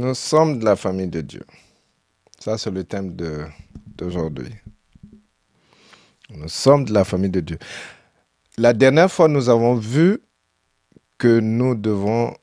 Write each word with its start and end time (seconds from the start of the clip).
Nous 0.00 0.14
sommes 0.14 0.58
de 0.58 0.64
la 0.64 0.76
famille 0.76 1.08
de 1.08 1.20
Dieu. 1.20 1.42
Ça, 2.38 2.56
c'est 2.56 2.70
le 2.70 2.84
thème 2.84 3.14
d'aujourd'hui. 3.98 4.48
Nous 6.30 6.48
sommes 6.48 6.86
de 6.86 6.94
la 6.94 7.04
famille 7.04 7.28
de 7.28 7.40
Dieu. 7.40 7.58
La 8.56 8.72
dernière 8.72 9.12
fois, 9.12 9.28
nous 9.28 9.50
avons 9.50 9.74
vu 9.74 10.22
que 11.18 11.38
nous 11.40 11.74
devons 11.74 12.34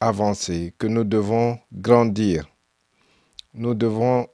avancer, 0.00 0.72
que 0.78 0.86
nous 0.86 1.04
devons 1.04 1.58
grandir. 1.74 2.48
Nous 3.52 3.74
devons 3.74 4.26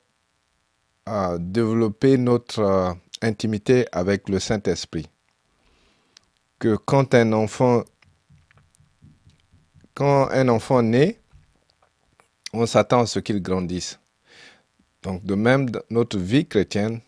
euh, 1.09 1.39
développer 1.41 2.19
notre 2.19 2.61
euh, 2.61 2.93
intimité 3.21 3.87
avec 3.91 4.29
le 4.29 4.39
Saint-Esprit. 4.39 5.09
Que 6.61 6.77
quand 6.77 7.15
un 7.15 7.33
enfant 7.33 7.83
quand 9.95 10.29
un 10.31 10.49
enfant 10.49 10.83
naît, 10.83 11.19
on 12.53 12.67
s'attend 12.67 13.01
à 13.01 13.07
ce 13.07 13.19
qu'il 13.19 13.43
grandisse. 13.43 13.99
Donc 15.03 15.25
de 15.25 15.35
même, 15.35 15.69
notre 15.91 16.19
vie 16.19 16.47
chrétienne 16.47 17.01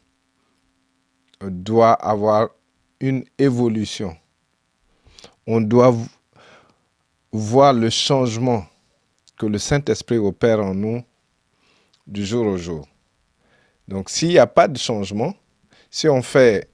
doit 1.41 1.93
avoir 1.93 2.49
une 3.01 3.25
évolution. 3.39 4.17
On 5.47 5.61
doit 5.61 5.95
voir 7.33 7.73
le 7.73 7.91
changement 7.91 8.65
que 9.37 9.47
le 9.47 9.59
Saint-Esprit 9.59 10.19
opère 10.19 10.61
en 10.61 10.75
nous 10.75 11.03
du 12.07 12.25
jour 12.25 12.47
au 12.47 12.57
jour. 12.57 12.87
Donc 13.89 14.09
s'il 14.09 14.29
n'y 14.29 14.39
a 14.39 14.47
pas 14.47 14.69
de 14.69 14.79
changement, 14.79 15.35
si 15.91 16.09
on 16.09 16.23
fait 16.23 16.71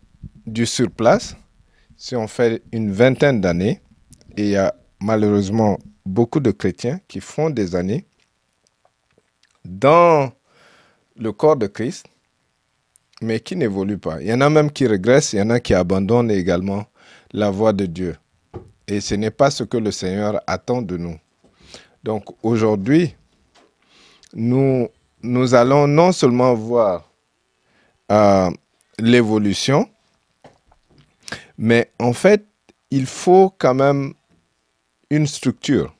du 0.46 0.66
surplace, 0.66 1.36
si 1.96 2.14
on 2.14 2.28
fait 2.28 2.62
une 2.72 2.92
vingtaine 2.92 3.40
d'années, 3.40 3.80
et 4.36 4.42
il 4.42 4.50
y 4.50 4.56
a 4.56 4.74
malheureusement 5.00 5.78
beaucoup 6.06 6.40
de 6.40 6.50
chrétiens 6.50 7.00
qui 7.08 7.20
font 7.20 7.50
des 7.50 7.74
années 7.74 8.06
dans 9.64 10.32
le 11.16 11.32
corps 11.32 11.56
de 11.56 11.66
Christ, 11.66 12.06
mais 13.20 13.40
qui 13.40 13.56
n'évoluent 13.56 13.98
pas. 13.98 14.20
Il 14.20 14.28
y 14.28 14.32
en 14.32 14.40
a 14.40 14.50
même 14.50 14.70
qui 14.70 14.86
régressent, 14.86 15.32
il 15.34 15.38
y 15.38 15.42
en 15.42 15.50
a 15.50 15.60
qui 15.60 15.74
abandonnent 15.74 16.30
également 16.30 16.86
la 17.32 17.50
voie 17.50 17.72
de 17.72 17.86
Dieu. 17.86 18.16
Et 18.86 19.00
ce 19.00 19.14
n'est 19.14 19.30
pas 19.30 19.50
ce 19.50 19.64
que 19.64 19.76
le 19.76 19.90
Seigneur 19.90 20.40
attend 20.46 20.82
de 20.82 20.96
nous. 20.96 21.18
Donc 22.02 22.24
aujourd'hui, 22.42 23.14
nous, 24.32 24.88
nous 25.22 25.54
allons 25.54 25.86
non 25.86 26.12
seulement 26.12 26.54
voir 26.54 27.08
euh, 28.10 28.50
l'évolution, 28.98 29.88
mais 31.58 31.90
en 31.98 32.12
fait, 32.12 32.46
il 32.90 33.06
faut 33.06 33.54
quand 33.58 33.74
même 33.74 34.14
une 35.10 35.26
structure. 35.26 35.94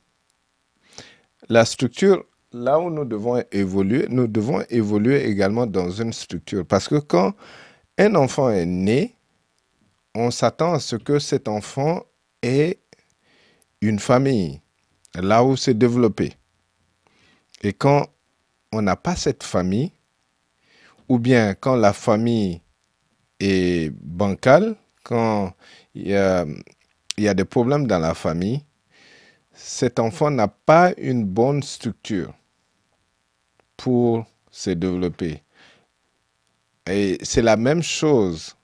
La 1.48 1.64
structure, 1.64 2.24
là 2.52 2.78
où 2.80 2.90
nous 2.90 3.04
devons 3.04 3.42
évoluer, 3.52 4.06
nous 4.08 4.26
devons 4.26 4.62
évoluer 4.68 5.24
également 5.26 5.66
dans 5.66 5.90
une 5.90 6.12
structure. 6.12 6.66
Parce 6.66 6.88
que 6.88 6.96
quand 6.96 7.34
un 7.98 8.14
enfant 8.14 8.50
est 8.50 8.66
né, 8.66 9.14
on 10.14 10.30
s'attend 10.30 10.74
à 10.74 10.80
ce 10.80 10.96
que 10.96 11.18
cet 11.18 11.48
enfant 11.48 12.02
ait 12.42 12.78
une 13.80 13.98
famille, 13.98 14.60
là 15.14 15.44
où 15.44 15.56
c'est 15.56 15.74
développé. 15.74 16.32
Et 17.62 17.72
quand 17.72 18.06
on 18.72 18.82
n'a 18.82 18.96
pas 18.96 19.16
cette 19.16 19.42
famille, 19.42 19.92
ou 21.08 21.18
bien 21.18 21.54
quand 21.54 21.76
la 21.76 21.92
famille 21.92 22.60
est 23.38 23.92
bancale, 24.02 24.76
quand 25.02 25.52
il 25.94 26.08
y 26.08 26.14
a, 26.14 26.44
des 27.34 27.44
problèmes 27.44 27.86
dans 27.86 27.98
la 27.98 28.14
famille, 28.14 28.64
cet 29.52 29.98
enfant 29.98 30.30
n'a 30.30 30.48
pas 30.48 30.92
une 30.96 31.24
bonne 31.24 31.62
structure 31.62 32.34
pour 33.80 34.26
se 34.50 34.70
développer. 34.70 35.42
Et 36.86 37.16
c'est 37.22 37.40
la 37.40 37.56
même 37.56 37.82
chose 37.82 38.54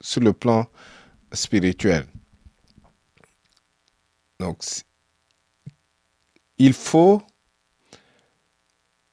sur 0.00 0.20
le 0.20 0.32
plan 0.32 0.66
spirituel. 1.32 2.06
Donc, 4.40 4.64
il 6.56 6.72
faut 6.72 7.22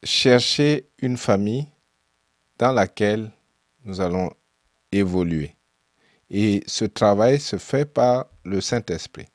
chercher 0.03 0.89
une 0.97 1.17
famille 1.17 1.67
dans 2.57 2.71
laquelle 2.71 3.31
nous 3.83 4.01
allons 4.01 4.31
évoluer. 4.91 5.55
Et 6.31 6.63
ce 6.65 6.85
travail 6.85 7.39
se 7.39 7.57
fait 7.57 7.85
par 7.85 8.25
le 8.43 8.61
Saint-Esprit. 8.61 9.27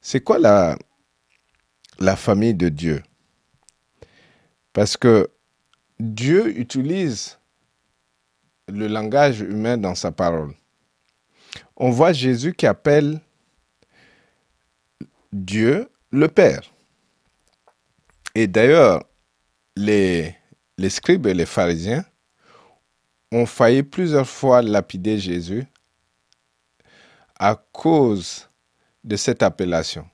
C'est 0.00 0.20
quoi 0.20 0.40
la, 0.40 0.76
la 2.00 2.16
famille 2.16 2.54
de 2.54 2.68
Dieu? 2.68 3.00
Parce 4.72 4.96
que 4.96 5.30
Dieu 5.98 6.58
utilise 6.58 7.38
le 8.68 8.86
langage 8.86 9.40
humain 9.40 9.78
dans 9.78 9.94
sa 9.94 10.12
parole. 10.12 10.54
On 11.76 11.90
voit 11.90 12.12
Jésus 12.12 12.52
qui 12.52 12.66
appelle 12.66 13.20
Dieu 15.32 15.90
le 16.10 16.28
Père. 16.28 16.62
Et 18.34 18.46
d'ailleurs, 18.46 19.04
les, 19.76 20.34
scribes 20.88 21.26
et 21.26 21.34
les 21.34 21.46
pharisiens 21.46 22.04
ont 23.32 23.46
failli 23.46 23.82
plusieurs 23.82 24.28
fois 24.28 24.62
lapider 24.62 25.18
Jésus 25.18 25.64
à 27.38 27.54
cause 27.72 28.48
de 29.04 29.16
cette 29.16 29.42
appellation 29.42 30.08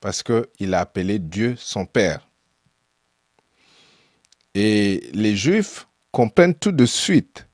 parce 0.00 0.22
qu'il 0.22 0.74
a 0.74 0.80
appelé 0.80 1.18
Dieu 1.18 1.54
son 1.56 1.86
Père. 1.86 2.29
Et 4.54 5.10
les 5.12 5.36
Juifs 5.36 5.86
comprennent 6.10 6.54
tout 6.54 6.72
de 6.72 6.86
suite 6.86 7.46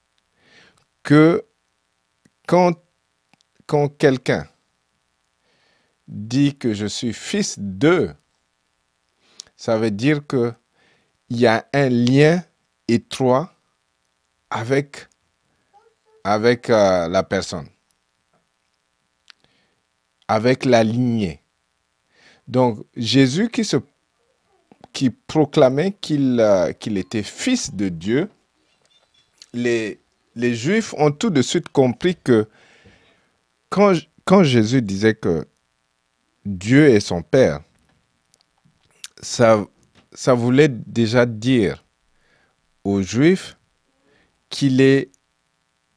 que 1.02 1.44
quand, 2.46 2.74
quelqu'un 3.98 4.48
dit 6.08 6.56
que 6.56 6.72
je 6.72 6.86
suis 6.86 7.12
fils 7.12 7.58
d'eux, 7.58 8.14
ça 9.56 9.78
veut 9.78 9.90
dire 9.90 10.26
qu'il 10.26 10.54
y 11.30 11.46
a 11.46 11.66
un 11.72 11.88
lien 11.88 12.42
étroit 12.88 13.52
avec, 14.50 15.08
avec 16.24 16.70
euh, 16.70 17.08
la 17.08 17.22
personne, 17.22 17.68
avec 20.28 20.64
la 20.64 20.84
lignée. 20.84 21.42
Donc 22.46 22.84
Jésus 22.96 23.48
qui, 23.50 23.64
se, 23.64 23.76
qui 24.96 25.10
proclamait 25.10 25.92
qu'il 25.92 26.40
euh, 26.40 26.72
qu'il 26.72 26.96
était 26.96 27.22
fils 27.22 27.74
de 27.74 27.90
Dieu, 27.90 28.30
les, 29.52 30.00
Juifs 30.34 30.94
ont 30.96 31.10
tout 31.12 31.28
de 31.28 31.42
suite 31.42 31.68
compris 31.68 32.16
que 32.16 32.48
quand, 33.68 33.92
quand 34.24 34.42
Jésus 34.42 34.80
disait 34.80 35.14
que 35.14 35.46
Dieu 36.46 36.88
est 36.88 37.00
son 37.00 37.20
Père, 37.20 37.60
ça, 39.20 39.66
ça 40.14 40.32
voulait 40.32 40.70
déjà 40.70 41.26
dire 41.26 41.84
aux 42.82 43.02
Juifs 43.02 43.58
qu'il 44.48 44.80
est 44.80 45.10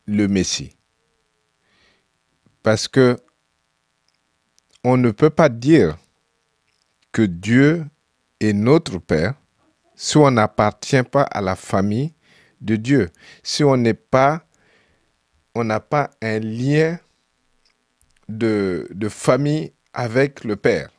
le 0.07 0.27
Messie. 0.27 0.75
Parce 2.63 2.89
que 2.89 3.17
on 4.83 4.97
ne 4.97 5.11
peut 5.11 5.29
pas 5.29 5.47
dire 5.47 5.97
que 7.13 7.21
Dieu 7.21 7.85
est 8.39 8.53
notre 8.53 8.97
Père 8.99 9.35
si 9.95 10.17
on 10.17 10.31
n'appartient 10.31 11.03
pas 11.03 11.23
à 11.23 11.41
la 11.41 11.55
famille 11.55 12.13
de 12.61 12.75
Dieu, 12.77 13.09
si 13.43 13.63
on 13.63 13.75
n'est 13.75 13.93
pas, 13.93 14.45
on 15.55 15.63
n'a 15.63 15.79
pas 15.79 16.11
un 16.21 16.39
lien 16.39 16.99
de, 18.29 18.87
de 18.91 19.09
famille 19.09 19.73
avec 19.93 20.43
le 20.43 20.55
Père. 20.55 20.89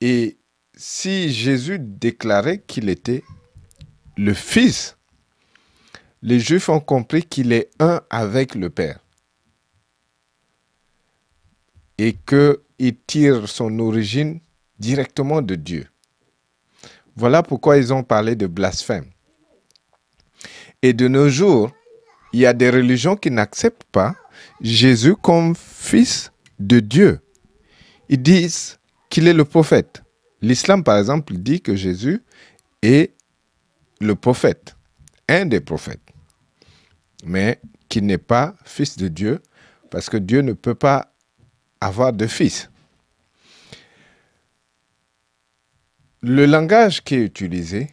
Et 0.00 0.38
si 0.76 1.32
Jésus 1.32 1.78
déclarait 1.78 2.58
qu'il 2.58 2.88
était 2.88 3.22
le 4.16 4.34
Fils, 4.34 4.96
les 6.22 6.40
Juifs 6.40 6.68
ont 6.68 6.80
compris 6.80 7.22
qu'il 7.22 7.52
est 7.52 7.70
un 7.78 8.02
avec 8.10 8.54
le 8.54 8.70
Père. 8.70 9.00
Et 11.98 12.14
qu'il 12.14 12.96
tire 13.06 13.48
son 13.48 13.78
origine 13.78 14.40
directement 14.78 15.42
de 15.42 15.54
Dieu. 15.54 15.89
Voilà 17.20 17.42
pourquoi 17.42 17.76
ils 17.76 17.92
ont 17.92 18.02
parlé 18.02 18.34
de 18.34 18.46
blasphème. 18.46 19.04
Et 20.80 20.94
de 20.94 21.06
nos 21.06 21.28
jours, 21.28 21.70
il 22.32 22.40
y 22.40 22.46
a 22.46 22.54
des 22.54 22.70
religions 22.70 23.14
qui 23.14 23.30
n'acceptent 23.30 23.84
pas 23.92 24.16
Jésus 24.62 25.14
comme 25.16 25.54
fils 25.54 26.32
de 26.58 26.80
Dieu. 26.80 27.20
Ils 28.08 28.22
disent 28.22 28.78
qu'il 29.10 29.28
est 29.28 29.34
le 29.34 29.44
prophète. 29.44 30.02
L'islam, 30.40 30.82
par 30.82 30.96
exemple, 30.96 31.34
dit 31.34 31.60
que 31.60 31.76
Jésus 31.76 32.22
est 32.80 33.12
le 34.00 34.14
prophète, 34.14 34.74
un 35.28 35.44
des 35.44 35.60
prophètes, 35.60 36.00
mais 37.22 37.60
qui 37.90 38.00
n'est 38.00 38.16
pas 38.16 38.54
fils 38.64 38.96
de 38.96 39.08
Dieu, 39.08 39.42
parce 39.90 40.08
que 40.08 40.16
Dieu 40.16 40.40
ne 40.40 40.54
peut 40.54 40.74
pas 40.74 41.12
avoir 41.82 42.14
de 42.14 42.26
fils. 42.26 42.70
Le 46.22 46.46
langage 46.46 47.02
qui 47.02 47.14
est 47.14 47.24
utilisé 47.24 47.90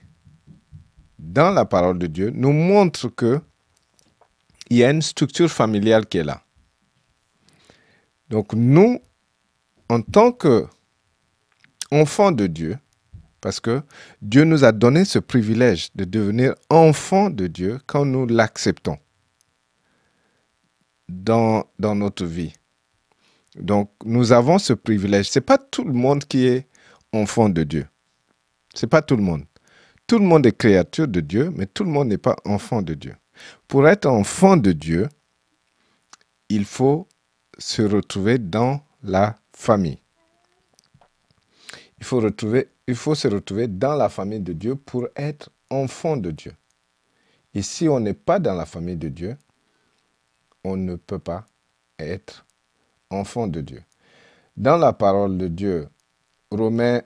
dans 1.17 1.51
la 1.51 1.65
parole 1.65 1.97
de 1.97 2.07
Dieu 2.07 2.31
nous 2.33 2.51
montre 2.51 3.07
que 3.09 3.41
il 4.69 4.77
y 4.77 4.83
a 4.83 4.91
une 4.91 5.01
structure 5.01 5.49
familiale 5.49 6.05
qui 6.05 6.17
est 6.17 6.23
là. 6.23 6.43
Donc 8.29 8.53
nous, 8.53 8.99
en 9.87 10.01
tant 10.01 10.33
que 10.33 10.67
enfants 11.89 12.33
de 12.33 12.47
Dieu, 12.47 12.77
parce 13.39 13.61
que 13.61 13.81
Dieu 14.21 14.43
nous 14.43 14.65
a 14.65 14.73
donné 14.73 15.05
ce 15.05 15.19
privilège 15.19 15.89
de 15.95 16.03
devenir 16.03 16.55
enfants 16.69 17.29
de 17.29 17.47
Dieu 17.47 17.79
quand 17.85 18.03
nous 18.03 18.25
l'acceptons 18.25 18.97
dans, 21.07 21.65
dans 21.79 21.95
notre 21.95 22.25
vie. 22.25 22.53
Donc, 23.55 23.91
nous 24.03 24.33
avons 24.33 24.59
ce 24.59 24.73
privilège. 24.73 25.29
Ce 25.29 25.39
n'est 25.39 25.45
pas 25.45 25.57
tout 25.57 25.83
le 25.83 25.93
monde 25.93 26.25
qui 26.25 26.45
est 26.45 26.67
enfant 27.13 27.49
de 27.49 27.63
Dieu. 27.63 27.87
N'est 28.81 28.87
pas 28.87 29.01
tout 29.01 29.15
le 29.15 29.23
monde. 29.23 29.45
Tout 30.05 30.19
le 30.19 30.25
monde 30.25 30.45
est 30.45 30.57
créature 30.57 31.07
de 31.07 31.19
Dieu, 31.19 31.51
mais 31.55 31.65
tout 31.65 31.83
le 31.83 31.89
monde 31.89 32.07
n'est 32.07 32.17
pas 32.17 32.37
enfant 32.45 32.81
de 32.81 32.93
Dieu. 32.93 33.15
Pour 33.67 33.87
être 33.87 34.05
enfant 34.05 34.57
de 34.57 34.71
Dieu, 34.71 35.09
il 36.49 36.65
faut 36.65 37.07
se 37.57 37.81
retrouver 37.81 38.37
dans 38.37 38.81
la 39.03 39.35
famille. 39.53 39.99
Il 41.99 42.05
faut, 42.05 42.19
retrouver, 42.19 42.69
il 42.87 42.95
faut 42.95 43.15
se 43.15 43.27
retrouver 43.27 43.67
dans 43.67 43.95
la 43.95 44.09
famille 44.09 44.39
de 44.39 44.53
Dieu 44.53 44.75
pour 44.75 45.07
être 45.15 45.49
enfant 45.69 46.15
de 46.15 46.31
Dieu. 46.31 46.53
Et 47.53 47.61
si 47.61 47.89
on 47.89 47.99
n'est 47.99 48.13
pas 48.13 48.39
dans 48.39 48.53
la 48.53 48.65
famille 48.65 48.97
de 48.97 49.09
Dieu, 49.09 49.35
on 50.63 50.77
ne 50.77 50.95
peut 50.95 51.19
pas 51.19 51.45
être 51.97 52.45
enfant 53.09 53.47
de 53.47 53.61
Dieu. 53.61 53.83
Dans 54.55 54.77
la 54.77 54.93
parole 54.93 55.37
de 55.37 55.47
Dieu, 55.47 55.87
Romains 56.51 57.01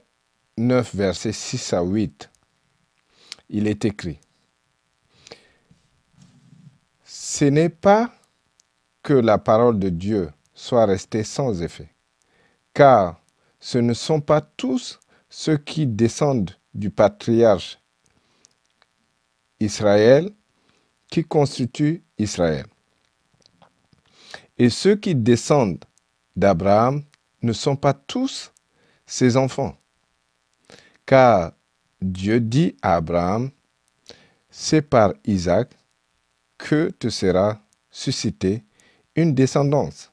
9, 0.57 0.95
versets 0.95 1.31
6 1.31 1.73
à 1.73 1.81
8, 1.81 2.29
il 3.49 3.67
est 3.67 3.85
écrit, 3.85 4.19
Ce 7.03 7.45
n'est 7.45 7.69
pas 7.69 8.13
que 9.01 9.13
la 9.13 9.37
parole 9.37 9.79
de 9.79 9.89
Dieu 9.89 10.29
soit 10.53 10.85
restée 10.85 11.23
sans 11.23 11.61
effet, 11.61 11.89
car 12.73 13.21
ce 13.59 13.77
ne 13.77 13.93
sont 13.93 14.21
pas 14.21 14.41
tous 14.41 14.99
ceux 15.29 15.57
qui 15.57 15.87
descendent 15.87 16.51
du 16.73 16.89
patriarche 16.89 17.79
Israël 19.59 20.29
qui 21.09 21.23
constituent 21.23 22.03
Israël. 22.17 22.65
Et 24.57 24.69
ceux 24.69 24.95
qui 24.95 25.15
descendent 25.15 25.83
d'Abraham 26.35 27.03
ne 27.41 27.53
sont 27.53 27.75
pas 27.75 27.93
tous 27.93 28.51
ses 29.05 29.37
enfants. 29.37 29.75
Car 31.11 31.51
Dieu 32.01 32.39
dit 32.39 32.77
à 32.81 32.95
Abraham, 32.95 33.51
c'est 34.49 34.81
par 34.81 35.11
Isaac 35.25 35.69
que 36.57 36.89
te 36.91 37.09
sera 37.09 37.59
suscitée 37.89 38.63
une 39.17 39.35
descendance. 39.35 40.09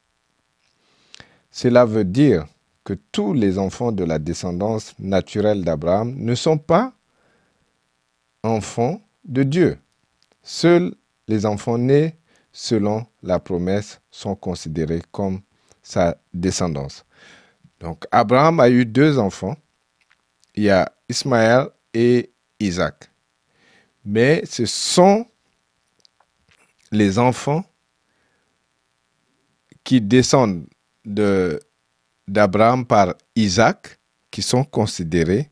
Cela 1.52 1.84
veut 1.84 2.02
dire 2.02 2.48
que 2.82 2.94
tous 3.12 3.32
les 3.32 3.58
enfants 3.60 3.92
de 3.92 4.02
la 4.02 4.18
descendance 4.18 4.92
naturelle 4.98 5.62
d'Abraham 5.62 6.16
ne 6.16 6.34
sont 6.34 6.58
pas 6.58 6.92
enfants 8.42 9.00
de 9.24 9.44
Dieu. 9.44 9.78
Seuls 10.42 10.96
les 11.28 11.46
enfants 11.46 11.78
nés 11.78 12.16
selon 12.50 13.06
la 13.22 13.38
promesse, 13.38 14.00
sont 14.10 14.34
considérés 14.34 15.02
comme 15.12 15.42
sa 15.80 16.16
descendance. 16.34 17.04
Donc 17.78 18.04
Abraham 18.10 18.58
a 18.58 18.68
eu 18.68 18.84
deux 18.84 19.20
enfants. 19.20 19.56
Il 20.58 20.64
y 20.64 20.70
a 20.70 20.92
Ismaël 21.08 21.68
et 21.94 22.32
Isaac. 22.58 23.08
Mais 24.04 24.42
ce 24.44 24.66
sont 24.66 25.24
les 26.90 27.16
enfants 27.16 27.64
qui 29.84 30.00
descendent 30.00 30.66
d'Abraham 32.26 32.84
par 32.84 33.14
Isaac 33.36 34.00
qui 34.32 34.42
sont 34.42 34.64
considérés 34.64 35.48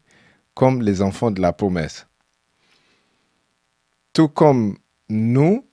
comme 0.54 0.82
les 0.82 1.00
enfants 1.00 1.30
de 1.30 1.40
la 1.40 1.52
promesse. 1.52 2.04
Tout 4.12 4.28
comme 4.28 4.76
nous, 5.08 5.64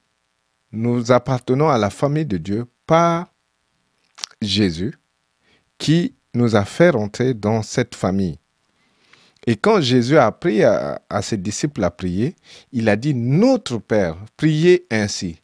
nous 0.71 1.12
appartenons 1.12 1.69
à 1.69 1.79
la 1.79 1.89
famille 1.89 2.27
de 2.27 2.38
Dieu 2.38 2.68
par 2.86 3.33
Jésus 4.44 4.94
qui 5.79 6.13
nous 6.36 6.56
a 6.56 6.65
fait 6.65 6.91
rentrer 6.91 7.33
dans 7.33 7.63
cette 7.63 7.95
famille. 7.95 8.38
Et 9.45 9.56
quand 9.56 9.81
Jésus 9.81 10.18
a 10.18 10.25
appris 10.25 10.63
à, 10.63 11.00
ses 11.22 11.38
disciples 11.38 11.84
à 11.84 11.92
prier, 11.92 12.36
il 12.72 12.88
a 12.90 12.95
dit 12.95 13.13
Notre 13.13 13.78
Père, 13.78 14.18
priez 14.38 14.86
ainsi. 14.90 15.40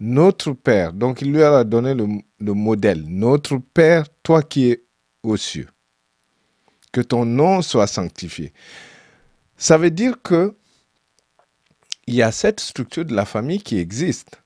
Notre 0.00 0.52
Père, 0.52 0.92
donc 0.92 1.22
il 1.22 1.32
leur 1.32 1.54
a 1.54 1.64
donné 1.64 1.94
le, 1.94 2.06
le 2.40 2.52
modèle. 2.52 3.04
Notre 3.06 3.58
Père, 3.58 4.06
toi 4.22 4.42
qui 4.42 4.70
es 4.70 4.84
aux 5.22 5.36
cieux, 5.36 5.68
que 6.92 7.00
ton 7.00 7.24
nom 7.24 7.62
soit 7.62 7.86
sanctifié. 7.86 8.52
Ça 9.56 9.78
veut 9.78 9.90
dire 9.90 10.20
que 10.22 10.56
il 12.06 12.14
y 12.14 12.22
a 12.22 12.32
cette 12.32 12.60
structure 12.60 13.04
de 13.04 13.14
la 13.14 13.24
famille 13.24 13.62
qui 13.62 13.78
existe 13.78 14.42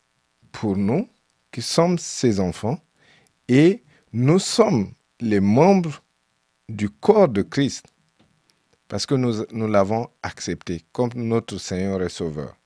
pour 0.53 0.77
nous 0.77 1.09
qui 1.53 1.63
sommes 1.63 1.99
ses 1.99 2.41
enfants 2.41 2.79
et 3.49 3.83
nous 4.13 4.39
sommes 4.39 4.93
les 5.21 5.41
membres 5.41 6.03
du 6.69 6.89
corps 6.91 7.29
de 7.29 7.43
Christ 7.43 7.87
parce 8.89 9.05
que 9.05 9.15
nous, 9.15 9.45
nous 9.53 9.69
l'avons 9.69 10.09
accepté 10.23 10.83
comme 10.93 11.11
notre 11.15 11.59
Seigneur 11.59 12.03
et 12.03 12.09
Sauveur. 12.09 12.57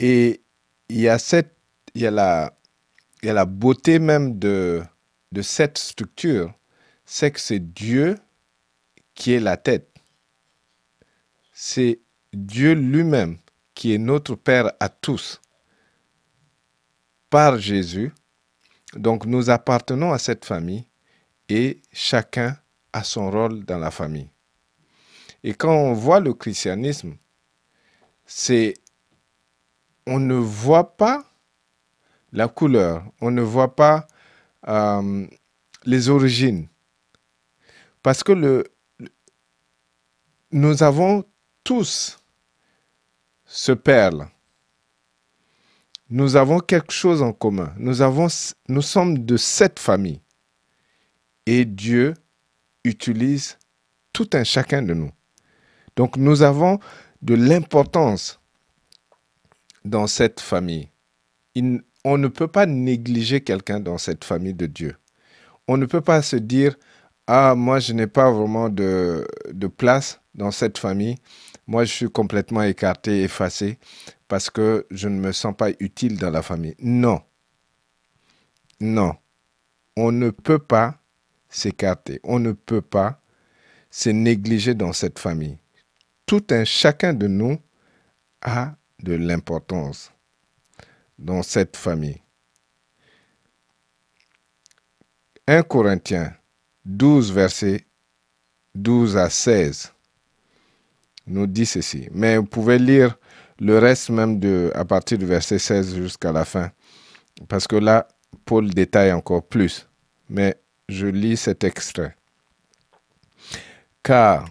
Et 0.00 0.40
il 0.88 1.00
y 1.00 1.08
a, 1.08 1.18
cette, 1.18 1.56
il 1.94 2.02
y 2.02 2.06
a, 2.06 2.10
la, 2.10 2.58
il 3.22 3.26
y 3.26 3.30
a 3.30 3.34
la 3.34 3.44
beauté 3.44 3.98
même 3.98 4.38
de, 4.38 4.82
de 5.32 5.42
cette 5.42 5.76
structure, 5.76 6.54
c'est 7.04 7.30
que 7.30 7.40
c'est 7.40 7.58
Dieu 7.60 8.16
qui 9.14 9.32
est 9.32 9.40
la 9.40 9.56
tête. 9.56 9.94
C'est 11.52 12.00
Dieu 12.32 12.72
lui-même 12.72 13.38
qui 13.74 13.92
est 13.92 13.98
notre 13.98 14.34
Père 14.36 14.72
à 14.80 14.88
tous 14.88 15.40
par 17.28 17.58
Jésus. 17.58 18.12
Donc 18.94 19.26
nous 19.26 19.50
appartenons 19.50 20.12
à 20.12 20.18
cette 20.18 20.44
famille 20.44 20.86
et 21.48 21.82
chacun 21.92 22.56
a 22.92 23.04
son 23.04 23.30
rôle 23.30 23.64
dans 23.64 23.78
la 23.78 23.90
famille. 23.90 24.30
Et 25.42 25.54
quand 25.54 25.74
on 25.74 25.92
voit 25.92 26.20
le 26.20 26.34
christianisme, 26.34 27.16
c'est 28.26 28.74
on 30.06 30.18
ne 30.18 30.34
voit 30.34 30.96
pas 30.96 31.24
la 32.32 32.48
couleur, 32.48 33.04
on 33.20 33.30
ne 33.30 33.42
voit 33.42 33.74
pas 33.74 34.06
euh, 34.66 35.26
les 35.84 36.08
origines. 36.08 36.68
Parce 38.02 38.22
que 38.22 38.32
le, 38.32 38.64
nous 40.50 40.82
avons 40.82 41.24
tous 41.64 42.18
ce 43.44 43.72
Père 43.72 44.12
nous 46.10 46.36
avons 46.36 46.60
quelque 46.60 46.92
chose 46.92 47.22
en 47.22 47.32
commun. 47.32 47.74
Nous, 47.76 48.00
avons, 48.00 48.28
nous 48.68 48.82
sommes 48.82 49.24
de 49.26 49.36
cette 49.36 49.78
famille. 49.78 50.22
Et 51.46 51.64
Dieu 51.64 52.14
utilise 52.88 53.58
tout 54.12 54.28
un 54.32 54.44
chacun 54.44 54.82
de 54.82 54.94
nous. 54.94 55.10
Donc 55.96 56.16
nous 56.16 56.42
avons 56.42 56.80
de 57.22 57.34
l'importance 57.34 58.40
dans 59.84 60.06
cette 60.06 60.40
famille. 60.40 60.88
on 62.04 62.18
ne 62.18 62.28
peut 62.28 62.48
pas 62.48 62.66
négliger 62.66 63.40
quelqu'un 63.40 63.80
dans 63.80 63.98
cette 63.98 64.24
famille 64.24 64.54
de 64.54 64.66
Dieu. 64.66 64.96
On 65.66 65.76
ne 65.76 65.86
peut 65.86 66.00
pas 66.00 66.22
se 66.22 66.36
dire, 66.36 66.76
ah, 67.26 67.54
moi, 67.54 67.78
je 67.78 67.92
n'ai 67.92 68.06
pas 68.06 68.30
vraiment 68.30 68.68
de, 68.70 69.26
de 69.52 69.66
place 69.66 70.20
dans 70.34 70.50
cette 70.50 70.78
famille. 70.78 71.16
Moi, 71.66 71.84
je 71.84 71.92
suis 71.92 72.10
complètement 72.10 72.62
écarté, 72.62 73.22
effacé 73.22 73.78
parce 74.28 74.48
que 74.50 74.86
je 74.90 75.08
ne 75.08 75.18
me 75.20 75.32
sens 75.32 75.54
pas 75.56 75.70
utile 75.80 76.16
dans 76.16 76.30
la 76.30 76.42
famille. 76.42 76.74
Non. 76.80 77.20
Non. 78.80 79.14
On 79.96 80.12
ne 80.12 80.30
peut 80.30 80.58
pas 80.58 80.97
s'écarter. 81.48 82.20
On 82.22 82.38
ne 82.38 82.52
peut 82.52 82.82
pas 82.82 83.20
se 83.90 84.10
négliger 84.10 84.74
dans 84.74 84.92
cette 84.92 85.18
famille. 85.18 85.58
Tout 86.26 86.44
un 86.50 86.64
chacun 86.64 87.14
de 87.14 87.26
nous 87.26 87.58
a 88.42 88.74
de 89.02 89.14
l'importance 89.14 90.12
dans 91.18 91.42
cette 91.42 91.76
famille. 91.76 92.20
1 95.46 95.62
Corinthiens 95.62 96.34
12, 96.84 97.32
versets 97.32 97.86
12 98.74 99.16
à 99.16 99.30
16 99.30 99.92
nous 101.26 101.46
dit 101.46 101.66
ceci. 101.66 102.08
Mais 102.12 102.36
vous 102.36 102.44
pouvez 102.44 102.78
lire 102.78 103.18
le 103.60 103.78
reste 103.78 104.10
même 104.10 104.38
de, 104.38 104.70
à 104.74 104.84
partir 104.84 105.18
du 105.18 105.26
verset 105.26 105.58
16 105.58 105.96
jusqu'à 105.96 106.32
la 106.32 106.44
fin. 106.44 106.70
Parce 107.48 107.66
que 107.66 107.76
là, 107.76 108.08
Paul 108.44 108.70
détaille 108.70 109.12
encore 109.12 109.46
plus. 109.46 109.88
Mais 110.28 110.56
je 110.88 111.06
lis 111.06 111.36
cet 111.36 111.64
extrait. 111.64 112.16
Car 114.02 114.48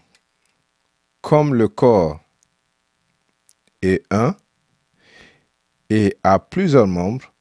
comme 1.21 1.53
le 1.53 1.67
corps 1.67 2.19
est 3.81 4.03
un 4.11 4.35
et 5.89 6.17
a 6.23 6.39
plusieurs 6.39 6.87
membres, 6.87 7.33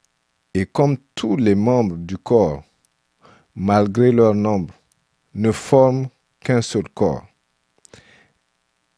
et 0.55 0.67
comme 0.67 0.97
tous 1.15 1.37
les 1.37 1.55
membres 1.55 1.97
du 1.97 2.17
corps, 2.17 2.63
malgré 3.55 4.13
leur 4.13 4.35
nombre, 4.35 4.75
ne 5.35 5.53
forment 5.53 6.09
qu'un 6.41 6.63
seul 6.63 6.89
corps. 6.89 7.27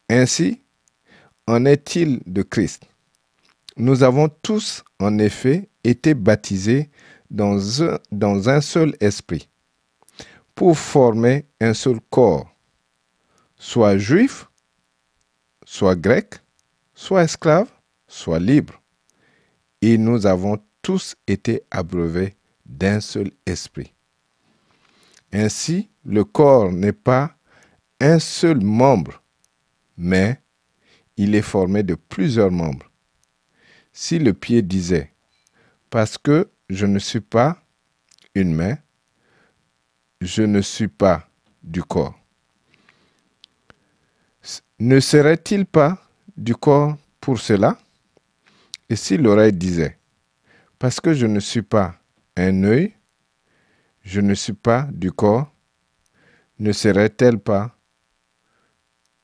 Ainsi, 0.09 0.61
en 1.47 1.65
est-il 1.65 2.21
de 2.25 2.41
Christ? 2.41 2.83
Nous 3.77 4.03
avons 4.03 4.29
tous, 4.29 4.83
en 4.99 5.17
effet, 5.19 5.69
été 5.83 6.13
baptisés 6.13 6.89
dans 7.29 7.79
un, 8.49 8.61
seul 8.61 8.95
esprit, 8.99 9.49
pour 10.59 10.77
former 10.77 11.45
un 11.61 11.73
seul 11.73 12.01
corps, 12.09 12.53
soit 13.55 13.97
juif, 13.97 14.49
soit 15.63 15.95
grec, 15.95 16.35
soit 16.93 17.23
esclave, 17.23 17.71
soit 18.09 18.39
libre. 18.39 18.81
Et 19.81 19.97
nous 19.97 20.25
avons 20.25 20.61
tous 20.81 21.15
été 21.27 21.63
abreuvés 21.71 22.35
d'un 22.65 22.99
seul 22.99 23.31
esprit. 23.45 23.93
Ainsi, 25.31 25.89
le 26.03 26.25
corps 26.25 26.73
n'est 26.73 26.91
pas 26.91 27.37
un 28.01 28.19
seul 28.19 28.59
membre, 28.59 29.23
mais 29.95 30.41
il 31.15 31.35
est 31.35 31.41
formé 31.41 31.83
de 31.83 31.95
plusieurs 31.95 32.51
membres. 32.51 32.91
Si 33.93 34.19
le 34.19 34.33
pied 34.33 34.61
disait, 34.61 35.13
parce 35.89 36.17
que 36.17 36.49
je 36.69 36.85
ne 36.85 36.99
suis 36.99 37.21
pas 37.21 37.63
une 38.35 38.53
main, 38.53 38.77
je 40.21 40.43
ne 40.43 40.61
suis 40.61 40.87
pas 40.87 41.27
du 41.63 41.83
corps, 41.83 42.17
ne 44.79 44.99
serait-il 44.99 45.65
pas 45.65 45.97
du 46.35 46.55
corps 46.55 46.97
pour 47.19 47.39
cela? 47.39 47.77
Et 48.89 48.95
si 48.95 49.17
l'oreille 49.17 49.53
disait, 49.53 49.97
parce 50.79 50.99
que 50.99 51.13
je 51.13 51.25
ne 51.27 51.39
suis 51.39 51.61
pas 51.61 51.95
un 52.35 52.63
œil, 52.63 52.93
je 54.01 54.21
ne 54.21 54.33
suis 54.33 54.53
pas 54.53 54.87
du 54.91 55.11
corps, 55.11 55.51
ne 56.57 56.71
serait-elle 56.71 57.39
pas 57.39 57.75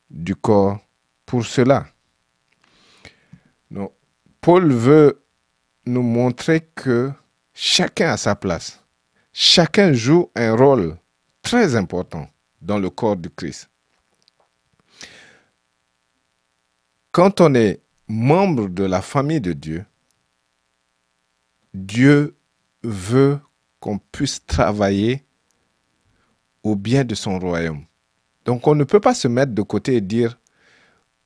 du 0.09 0.35
corps 0.35 0.79
pour 1.25 1.45
cela? 1.45 1.87
Paul 4.41 4.71
veut 4.71 5.25
nous 5.85 6.03
montrer 6.03 6.61
que 6.75 7.11
chacun 7.53 8.11
a 8.11 8.17
sa 8.17 8.35
place. 8.35 8.84
Chacun 9.37 9.91
joue 9.91 10.31
un 10.33 10.55
rôle 10.55 10.97
très 11.41 11.75
important 11.75 12.29
dans 12.61 12.79
le 12.79 12.89
corps 12.89 13.17
du 13.17 13.29
Christ. 13.29 13.69
Quand 17.11 17.41
on 17.41 17.53
est 17.53 17.81
membre 18.07 18.69
de 18.69 18.85
la 18.85 19.01
famille 19.01 19.41
de 19.41 19.51
Dieu, 19.51 19.85
Dieu 21.73 22.37
veut 22.81 23.41
qu'on 23.81 23.97
puisse 23.97 24.45
travailler 24.45 25.25
au 26.63 26.77
bien 26.77 27.03
de 27.03 27.13
son 27.13 27.37
royaume. 27.37 27.83
Donc 28.45 28.65
on 28.67 28.73
ne 28.73 28.85
peut 28.85 29.01
pas 29.01 29.13
se 29.13 29.27
mettre 29.27 29.51
de 29.51 29.61
côté 29.63 29.97
et 29.97 30.01
dire, 30.01 30.39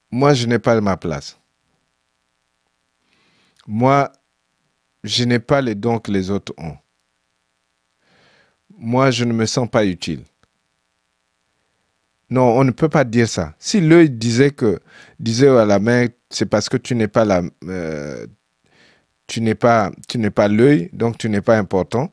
moi 0.10 0.34
je 0.34 0.48
n'ai 0.48 0.58
pas 0.58 0.82
ma 0.82 0.98
place. 0.98 1.40
Moi, 3.68 4.12
je 5.04 5.26
n'ai 5.26 5.38
pas 5.38 5.62
les 5.62 5.76
dons 5.76 6.00
que 6.00 6.12
les 6.12 6.32
autres 6.32 6.54
ont. 6.58 6.76
Moi, 8.80 9.12
je 9.12 9.26
ne 9.26 9.34
me 9.34 9.46
sens 9.46 9.70
pas 9.70 9.86
utile. 9.86 10.24
Non, 12.30 12.58
on 12.58 12.64
ne 12.64 12.72
peut 12.72 12.90
pas 12.90 13.04
dire 13.04 13.28
ça. 13.28 13.56
Si 13.60 13.82
l'œil 13.82 14.10
disait 14.10 14.52
que 14.52 14.80
disait 15.20 15.50
à 15.50 15.66
la 15.66 15.80
main, 15.80 16.08
c'est 16.30 16.46
parce 16.46 16.70
que 16.70 16.78
tu 16.78 16.96
n'es 16.96 17.08
pas 17.08 17.26
la, 17.26 17.42
euh, 17.66 18.26
tu 19.28 19.42
n'es 19.42 19.56
pas, 19.56 19.92
tu 20.08 20.18
n'es 20.18 20.30
pas 20.30 20.48
l'œil, 20.48 20.90
donc 20.94 21.18
tu 21.18 21.30
n'es 21.30 21.42
pas 21.42 21.58
important. 21.58 22.12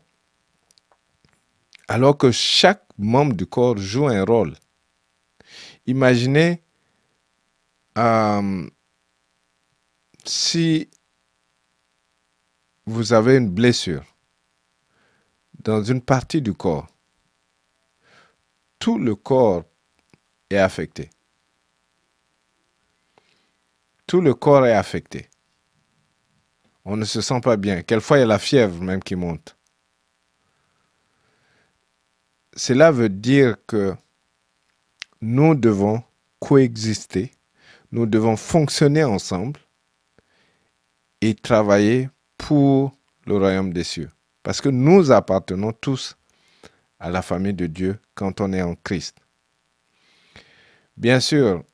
Alors 1.89 2.17
que 2.19 2.31
chaque 2.33 2.83
membre 2.99 3.35
du 3.35 3.47
corps 3.47 3.77
joue 3.77 4.09
un 4.09 4.25
rôle. 4.25 4.55
Imaginez 5.87 6.63
euh, 7.97 8.67
si 10.25 10.89
vous 12.87 13.13
avez 13.13 13.37
une 13.37 13.51
blessure 13.51 14.05
dans 15.67 15.83
une 15.83 16.01
partie 16.01 16.41
du 16.41 16.55
corps, 16.55 16.87
tout 18.79 18.99
le 18.99 19.17
corps 19.17 19.65
est 20.49 20.59
affecté. 20.59 21.11
Tout 24.07 24.21
le 24.21 24.33
corps 24.35 24.65
est 24.65 24.75
affecté. 24.75 25.29
On 26.85 26.97
ne 26.97 27.05
se 27.05 27.21
sent 27.21 27.41
pas 27.41 27.57
bien. 27.57 27.83
Quelquefois, 27.83 28.19
il 28.19 28.21
y 28.21 28.23
a 28.23 28.27
la 28.27 28.39
fièvre 28.39 28.81
même 28.81 29.03
qui 29.03 29.17
monte. 29.17 29.57
Cela 32.55 32.93
veut 32.93 33.09
dire 33.09 33.57
que 33.67 33.97
nous 35.21 35.57
devons 35.57 36.01
coexister, 36.39 37.33
nous 37.91 38.07
devons 38.07 38.37
fonctionner 38.37 39.03
ensemble 39.03 39.59
et 41.21 41.35
travailler 41.35 42.09
pour 42.39 42.93
le 43.27 43.37
royaume 43.37 43.73
des 43.73 43.83
cieux. 43.83 44.11
Parce 44.47 44.61
que 44.61 44.69
nous 44.69 45.11
appartenons 45.11 45.73
tous 45.73 46.17
à 47.01 47.11
la 47.11 47.21
famille 47.21 47.53
de 47.53 47.67
Dieu 47.67 47.99
quand 48.15 48.41
on 48.41 48.53
est 48.53 48.63
en 48.63 48.77
Christ. 48.77 49.17
Bien 50.97 51.19
sûr, 51.19 51.65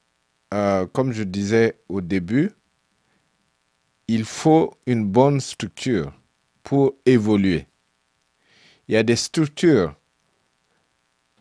euh, 0.54 0.86
comme 0.86 1.12
je 1.12 1.22
disais 1.22 1.76
au 1.90 2.00
début, 2.00 2.50
il 4.08 4.24
faut 4.24 4.72
une 4.86 5.04
bonne 5.04 5.38
structure 5.38 6.14
pour 6.62 6.94
évoluer. 7.04 7.66
Il 8.88 8.94
y 8.94 8.96
a 8.96 9.02
des 9.02 9.16
structures 9.16 9.94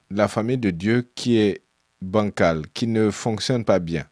de 0.10 0.18
la 0.18 0.28
famille 0.28 0.58
de 0.58 0.72
Dieu 0.72 1.10
qui 1.16 1.38
est 1.38 1.62
bancale, 2.02 2.68
qui 2.74 2.88
ne 2.88 3.10
fonctionne 3.10 3.64
pas 3.64 3.80
bien. 3.80 4.06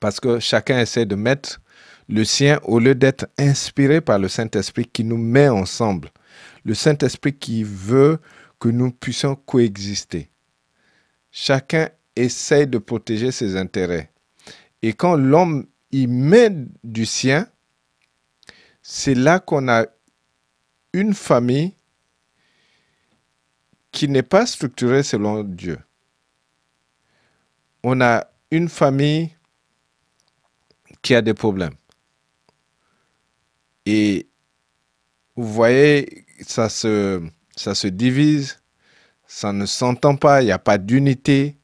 Parce 0.00 0.18
que 0.18 0.38
chacun 0.38 0.80
essaie 0.80 1.04
de 1.04 1.14
mettre 1.14 1.60
le 2.08 2.24
sien 2.24 2.58
au 2.64 2.78
lieu 2.78 2.94
d'être 2.94 3.26
inspiré 3.38 4.00
par 4.00 4.18
le 4.18 4.28
Saint-Esprit 4.28 4.86
qui 4.86 5.04
nous 5.04 5.18
met 5.18 5.48
ensemble. 5.48 6.10
Le 6.64 6.74
Saint-Esprit 6.74 7.34
qui 7.34 7.62
veut 7.62 8.18
que 8.58 8.68
nous 8.68 8.90
puissions 8.90 9.36
coexister. 9.36 10.30
Chacun 11.30 11.90
essaie 12.16 12.66
de 12.66 12.78
protéger 12.78 13.30
ses 13.30 13.56
intérêts. 13.56 14.10
Et 14.82 14.92
quand 14.92 15.16
l'homme 15.16 15.66
y 15.92 16.06
met 16.06 16.50
du 16.82 17.06
sien, 17.06 17.46
c'est 18.82 19.14
là 19.14 19.38
qu'on 19.38 19.68
a 19.68 19.86
une 20.92 21.14
famille 21.14 21.74
qui 23.92 24.08
n'est 24.08 24.22
pas 24.22 24.46
structurée 24.46 25.02
selon 25.02 25.42
Dieu. 25.44 25.78
On 27.82 28.00
a 28.00 28.26
une 28.50 28.68
famille 28.68 29.30
qui 31.02 31.14
a 31.14 31.22
des 31.22 31.34
problèmes. 31.34 31.77
Et 33.90 34.28
vous 35.34 35.50
voyez, 35.50 36.26
ça 36.42 36.68
se, 36.68 37.26
ça 37.56 37.74
se 37.74 37.86
divise, 37.86 38.60
ça 39.26 39.54
ne 39.54 39.64
s'entend 39.64 40.14
pas, 40.14 40.42
il 40.42 40.44
n'y 40.44 40.52
a 40.52 40.58
pas 40.58 40.76
d'unité. 40.76 41.56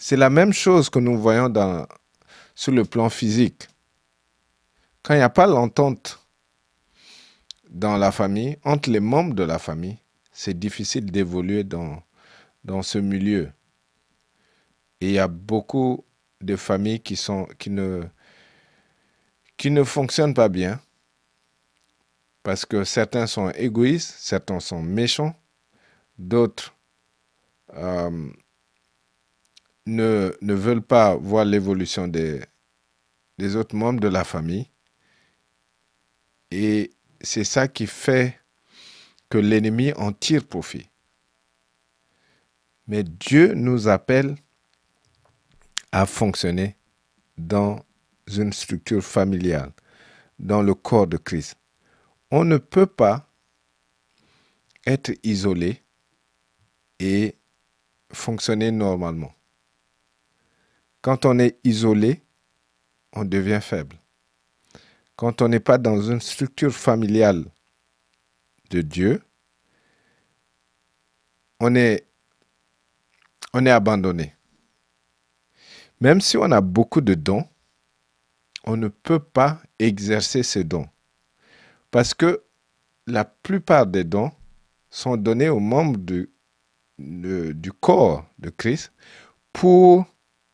C'est 0.00 0.16
la 0.16 0.30
même 0.30 0.52
chose 0.52 0.90
que 0.90 0.98
nous 0.98 1.16
voyons 1.16 1.46
sur 2.56 2.72
le 2.72 2.84
plan 2.84 3.08
physique. 3.08 3.68
Quand 5.04 5.14
il 5.14 5.18
n'y 5.18 5.22
a 5.22 5.30
pas 5.30 5.46
l'entente 5.46 6.26
dans 7.70 7.96
la 7.98 8.10
famille, 8.10 8.56
entre 8.64 8.90
les 8.90 8.98
membres 8.98 9.34
de 9.34 9.44
la 9.44 9.60
famille, 9.60 9.98
c'est 10.32 10.58
difficile 10.58 11.08
d'évoluer 11.08 11.62
dans, 11.62 12.02
dans 12.64 12.82
ce 12.82 12.98
milieu. 12.98 13.52
Et 15.00 15.06
il 15.06 15.12
y 15.12 15.20
a 15.20 15.28
beaucoup 15.28 16.04
de 16.40 16.56
familles 16.56 16.98
qui, 16.98 17.14
sont, 17.14 17.46
qui, 17.60 17.70
ne, 17.70 18.02
qui 19.56 19.70
ne 19.70 19.84
fonctionnent 19.84 20.34
pas 20.34 20.48
bien 20.48 20.80
parce 22.42 22.66
que 22.66 22.84
certains 22.84 23.26
sont 23.26 23.50
égoïstes, 23.50 24.14
certains 24.18 24.60
sont 24.60 24.82
méchants, 24.82 25.34
d'autres 26.18 26.74
euh, 27.74 28.30
ne, 29.86 30.36
ne, 30.40 30.54
veulent 30.54 30.82
pas 30.82 31.14
voir 31.16 31.44
l'évolution 31.44 32.08
des, 32.08 32.42
des 33.38 33.56
autres 33.56 33.76
membres 33.76 34.00
de 34.00 34.08
la 34.08 34.24
famille. 34.24 34.68
Et 36.50 36.90
c'est 37.20 37.44
ça 37.44 37.68
qui 37.68 37.86
fait 37.86 38.38
que 39.30 39.38
l'ennemi 39.38 39.92
en 39.94 40.12
tire 40.12 40.44
profit. 40.44 40.88
Mais 42.86 43.02
Dieu 43.04 43.54
nous 43.54 43.88
appelle 43.88 44.36
à 45.92 46.04
fonctionner 46.04 46.76
dans 47.38 47.82
une 48.26 48.52
structure 48.52 49.02
familiale, 49.02 49.72
dans 50.38 50.62
le 50.62 50.74
corps 50.74 51.06
de 51.06 51.16
Christ. 51.16 51.56
On 52.34 52.46
ne 52.46 52.56
peut 52.56 52.86
pas 52.86 53.28
être 54.86 55.12
isolé 55.22 55.82
et 56.98 57.36
fonctionner 58.10 58.70
normalement. 58.70 59.34
Quand 61.02 61.26
on 61.26 61.38
est 61.38 61.58
isolé, 61.62 62.22
on 63.12 63.26
devient 63.26 63.60
faible. 63.60 63.96
Quand 65.14 65.42
on 65.42 65.48
n'est 65.48 65.60
pas 65.60 65.76
dans 65.76 66.00
une 66.00 66.22
structure 66.22 66.72
familiale 66.72 67.44
de 68.70 68.80
Dieu, 68.80 69.22
on 71.60 71.74
est, 71.74 72.08
on 73.52 73.66
est 73.66 73.70
abandonné. 73.70 74.34
Même 76.00 76.22
si 76.22 76.38
on 76.38 76.50
a 76.50 76.62
beaucoup 76.62 77.02
de 77.02 77.12
dons, 77.12 77.46
on 78.64 78.78
ne 78.78 78.88
peut 78.88 79.20
pas 79.20 79.60
exercer 79.78 80.42
ces 80.42 80.64
dons. 80.64 80.88
Parce 81.92 82.14
que 82.14 82.42
la 83.06 83.24
plupart 83.24 83.86
des 83.86 84.02
dons 84.02 84.32
sont 84.88 85.16
donnés 85.16 85.50
aux 85.50 85.60
membres 85.60 86.00
du, 86.00 86.30
corps 87.80 88.24
de 88.38 88.48
Christ 88.48 88.92
pour 89.52 90.06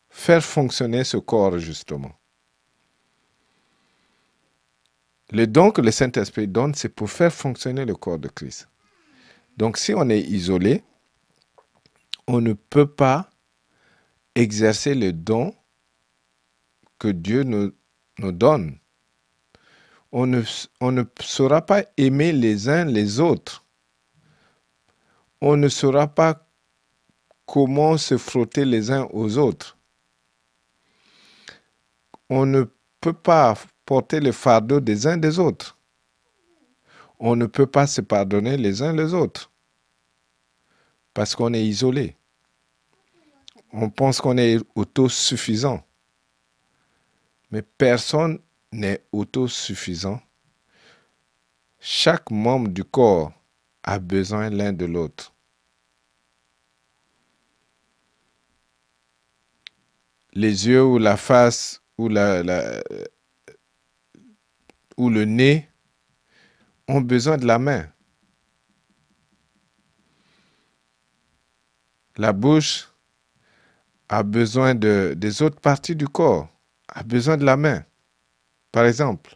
faire 0.09 0.43
fonctionner 0.43 1.05
ce 1.05 1.15
corps 1.15 1.57
justement. 1.57 2.11
Le 5.31 5.47
don 5.47 5.71
que 5.71 5.79
le 5.79 5.91
Saint-Esprit 5.91 6.47
donne, 6.47 6.75
c'est 6.75 6.89
pour 6.89 7.09
faire 7.09 7.33
fonctionner 7.33 7.85
le 7.85 7.95
corps 7.95 8.19
de 8.19 8.27
Christ. 8.27 8.67
Donc 9.55 9.77
si 9.77 9.93
on 9.93 10.09
est 10.09 10.21
isolé, 10.21 10.83
on 12.27 12.41
ne 12.41 12.51
peut 12.51 12.91
pas 12.91 13.29
exercer 14.35 14.93
le 14.93 15.13
don 15.13 15.55
que 16.97 17.07
Dieu 17.07 17.43
nous 17.43 17.71
donne. 18.17 18.77
On 20.11 20.25
ne, 20.25 20.43
saura 21.21 21.65
pas 21.65 21.83
aimer 21.97 22.31
les 22.31 22.67
uns 22.67 22.85
les 22.85 23.19
autres. 23.19 23.65
On 25.41 25.55
ne 25.55 25.69
saura 25.69 26.07
pas 26.07 26.47
comment 27.45 27.97
se 27.97 28.17
frotter 28.17 28.65
les 28.65 28.91
uns 28.91 29.07
aux 29.11 29.37
autres. 29.37 29.77
On 32.29 32.45
ne 32.45 32.63
peut 33.01 33.13
pas 33.13 33.55
porter 33.85 34.19
le 34.19 34.31
fardeau 34.31 34.79
des 34.79 35.07
uns 35.07 35.17
des 35.17 35.39
autres. 35.39 35.77
On 37.19 37.35
ne 37.35 37.45
peut 37.45 37.67
pas 37.67 37.87
se 37.87 38.01
pardonner 38.01 38.57
les 38.57 38.81
uns 38.81 38.93
les 38.93 39.13
autres 39.13 39.51
parce 41.13 41.35
qu'on 41.35 41.53
est 41.53 41.65
isolé. 41.65 42.15
On 43.71 43.89
pense 43.89 44.21
qu'on 44.21 44.37
est 44.37 44.57
autosuffisant. 44.75 45.83
Mais 47.51 47.61
personne 47.61 48.39
n'est 48.71 49.03
autosuffisant. 49.11 50.21
Chaque 51.79 52.29
membre 52.31 52.69
du 52.69 52.83
corps 52.83 53.31
a 53.83 53.99
besoin 53.99 54.49
l'un 54.49 54.73
de 54.73 54.85
l'autre. 54.85 55.33
Les 60.33 60.67
yeux 60.67 60.83
ou 60.83 60.97
la 60.97 61.17
face 61.17 61.81
ou 61.97 62.07
la, 62.07 62.43
ou 64.97 65.09
le 65.09 65.25
nez 65.25 65.69
ont 66.87 67.01
besoin 67.01 67.37
de 67.37 67.45
la 67.45 67.57
main. 67.57 67.91
La 72.17 72.33
bouche 72.33 72.89
a 74.09 74.23
besoin 74.23 74.75
de, 74.75 75.13
des 75.15 75.41
autres 75.41 75.61
parties 75.61 75.95
du 75.95 76.07
corps, 76.07 76.49
a 76.89 77.03
besoin 77.03 77.37
de 77.37 77.45
la 77.45 77.55
main. 77.55 77.85
Par 78.71 78.85
exemple, 78.85 79.35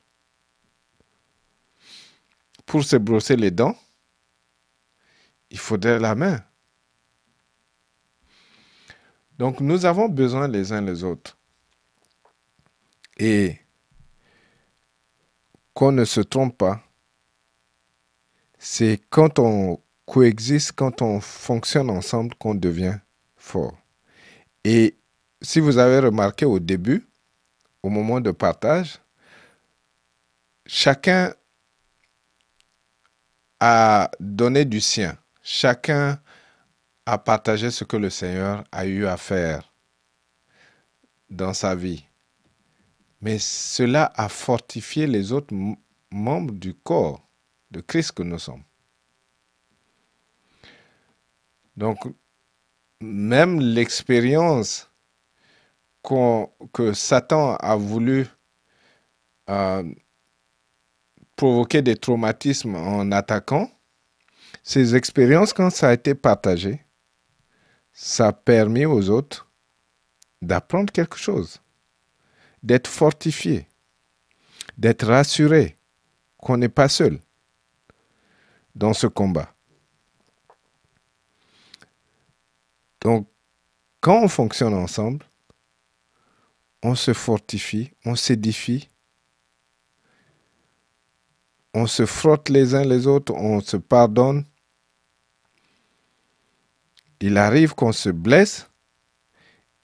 pour 2.65 2.83
se 2.83 2.95
brosser 2.95 3.35
les 3.35 3.51
dents, 3.51 3.75
il 5.49 5.59
faudrait 5.59 5.99
la 5.99 6.15
main. 6.15 6.43
Donc 9.37 9.59
nous 9.59 9.85
avons 9.85 10.09
besoin 10.09 10.47
les 10.47 10.71
uns 10.71 10.81
les 10.81 11.03
autres. 11.03 11.37
Et 13.17 13.59
qu'on 15.73 15.91
ne 15.91 16.05
se 16.05 16.21
trompe 16.21 16.57
pas, 16.57 16.83
c'est 18.57 19.01
quand 19.09 19.39
on 19.39 19.79
coexiste, 20.05 20.73
quand 20.73 21.01
on 21.01 21.19
fonctionne 21.19 21.89
ensemble 21.89 22.35
qu'on 22.35 22.55
devient 22.55 22.97
fort. 23.35 23.77
Et 24.63 24.95
si 25.41 25.59
vous 25.59 25.77
avez 25.77 25.99
remarqué 25.99 26.45
au 26.45 26.59
début, 26.59 27.05
au 27.81 27.89
moment 27.89 28.21
de 28.21 28.31
partage, 28.31 28.99
chacun 30.65 31.33
a 33.59 34.09
donné 34.19 34.65
du 34.65 34.81
sien. 34.81 35.17
Chacun 35.41 36.21
a 37.05 37.17
partagé 37.17 37.71
ce 37.71 37.83
que 37.83 37.97
le 37.97 38.09
Seigneur 38.09 38.63
a 38.71 38.85
eu 38.85 39.05
à 39.05 39.17
faire 39.17 39.73
dans 41.29 41.53
sa 41.53 41.75
vie 41.75 42.05
mais 43.23 43.39
cela 43.39 44.11
a 44.15 44.27
fortifié 44.27 45.07
les 45.07 45.31
autres 45.31 45.55
membres 46.11 46.53
du 46.53 46.73
corps 46.73 47.25
de 47.71 47.79
Christ 47.79 48.11
que 48.11 48.21
nous 48.21 48.37
sommes. 48.37 48.63
Donc, 51.77 51.99
même 52.99 53.61
l'expérience 53.61 54.91
que 56.03 56.91
Satan 56.93 57.55
a 57.55 57.77
voulu 57.77 58.27
euh, 59.49 59.83
provoquer 61.43 61.81
des 61.81 61.97
traumatismes 61.97 62.75
en 62.75 63.11
attaquant, 63.11 63.69
ces 64.63 64.95
expériences, 64.95 65.51
quand 65.51 65.69
ça 65.69 65.89
a 65.89 65.93
été 65.93 66.15
partagé, 66.15 66.85
ça 67.91 68.27
a 68.27 68.31
permis 68.31 68.85
aux 68.85 69.09
autres 69.09 69.51
d'apprendre 70.41 70.93
quelque 70.93 71.17
chose 71.17 71.59
d'être 72.63 72.87
fortifié, 72.87 73.67
d'être 74.77 75.05
rassuré 75.05 75.77
qu'on 76.37 76.55
n'est 76.55 76.69
pas 76.69 76.87
seul 76.87 77.19
dans 78.73 78.93
ce 78.93 79.07
combat. 79.07 79.53
Donc, 83.01 83.27
quand 83.99 84.23
on 84.23 84.29
fonctionne 84.29 84.73
ensemble, 84.73 85.25
on 86.81 86.95
se 86.95 87.11
fortifie, 87.11 87.91
on 88.05 88.15
s'édifie, 88.15 88.87
on 91.73 91.87
se 91.87 92.05
frotte 92.05 92.49
les 92.49 92.75
uns 92.75 92.83
les 92.83 93.07
autres, 93.07 93.33
on 93.33 93.61
se 93.61 93.77
pardonne. 93.77 94.45
Il 97.19 97.37
arrive 97.37 97.73
qu'on 97.73 97.93
se 97.93 98.09
blesse 98.09 98.69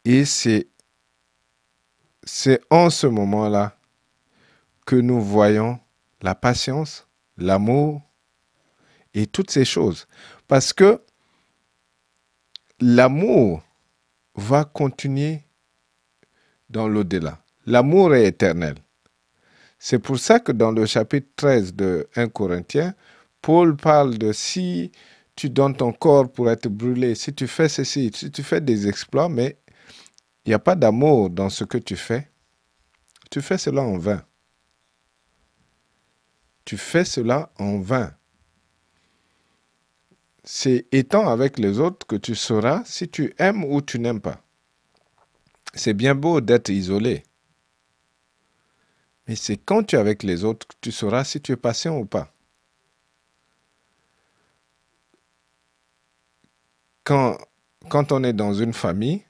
et 0.06 0.26
c'est 0.26 0.68
en 2.70 2.90
ce 2.90 3.08
moment-là 3.08 3.78
que 4.86 4.96
nous 4.96 5.22
voyons 5.22 5.80
la 6.22 6.36
patience, 6.36 7.08
l'amour 7.38 8.02
et 9.14 9.26
toutes 9.26 9.52
ces 9.52 9.66
choses. 9.66 10.08
Parce 10.48 10.74
que 10.74 11.02
l'amour 12.80 13.64
va 14.36 14.66
continuer 14.66 15.44
dans 16.70 16.88
l'au-delà. 16.88 17.40
L'amour 17.66 18.16
est 18.16 18.26
éternel. 18.26 18.76
C'est 19.80 20.00
pour 20.00 20.20
ça 20.20 20.42
que 20.42 20.52
dans 20.52 20.72
le 20.72 20.86
chapitre 20.86 21.30
13 21.38 21.74
de 21.74 22.08
1 22.18 22.28
Corinthiens, 22.28 22.94
Paul 23.42 23.78
parle 23.78 24.18
de 24.18 24.34
si 24.34 24.92
tu 25.38 25.50
donnes 25.50 25.76
ton 25.76 25.94
corps 25.94 26.30
pour 26.30 26.52
être 26.52 26.68
brûlé, 26.68 27.16
si 27.16 27.34
tu 27.34 27.48
fais 27.48 27.70
ceci, 27.70 28.12
si 28.14 28.30
tu 28.30 28.44
fais 28.44 28.60
des 28.60 28.90
exploits, 28.90 29.30
mais 29.30 29.58
il 30.46 30.50
n'y 30.50 30.54
a 30.54 30.60
pas 30.60 30.76
d'amour 30.76 31.30
dans 31.30 31.50
ce 31.50 31.64
que 31.64 31.78
tu 31.78 31.96
fais, 31.96 32.30
tu 33.32 33.42
fais 33.42 33.58
cela 33.58 33.82
en 33.82 33.98
vain. 33.98 34.22
Tu 36.66 36.76
fais 36.76 37.06
cela 37.06 37.50
en 37.58 37.80
vain. 37.80 38.14
C'est 40.44 40.88
étant 40.92 41.30
avec 41.30 41.58
les 41.58 41.80
autres 41.80 42.06
que 42.06 42.18
tu 42.18 42.36
sauras 42.36 42.84
si 42.86 43.08
tu 43.08 43.34
aimes 43.38 43.64
ou 43.64 43.82
tu 43.82 43.98
n'aimes 43.98 44.20
pas. 44.20 44.44
C'est 45.74 45.94
bien 45.94 46.16
beau 46.16 46.42
d'être 46.42 46.70
isolé. 46.70 47.24
Mais 49.30 49.36
c'est 49.36 49.58
quand 49.58 49.84
tu 49.84 49.96
es 49.96 50.00
avec 50.00 50.24
les 50.24 50.44
autres 50.44 50.68
que 50.68 50.74
tu 50.82 50.92
sauras 50.92 51.24
si 51.24 51.40
tu 51.40 51.52
es 51.52 51.56
patient 51.56 51.96
ou 51.96 52.04
pas. 52.04 52.34
Quand, 57.04 57.38
on 58.12 58.24
est 58.24 58.34
dans 58.34 58.56
une 58.56 58.74
famille, 58.74 59.24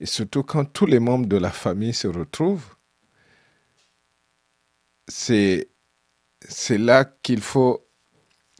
et 0.00 0.06
surtout 0.06 0.42
quand 0.42 0.64
tous 0.64 0.86
les 0.86 0.98
membres 0.98 1.26
de 1.26 1.36
la 1.36 1.52
famille 1.52 1.94
se 1.94 2.08
retrouvent, 2.08 2.74
c'est, 5.06 5.68
là 6.70 7.04
qu'il 7.04 7.40
faut 7.40 7.86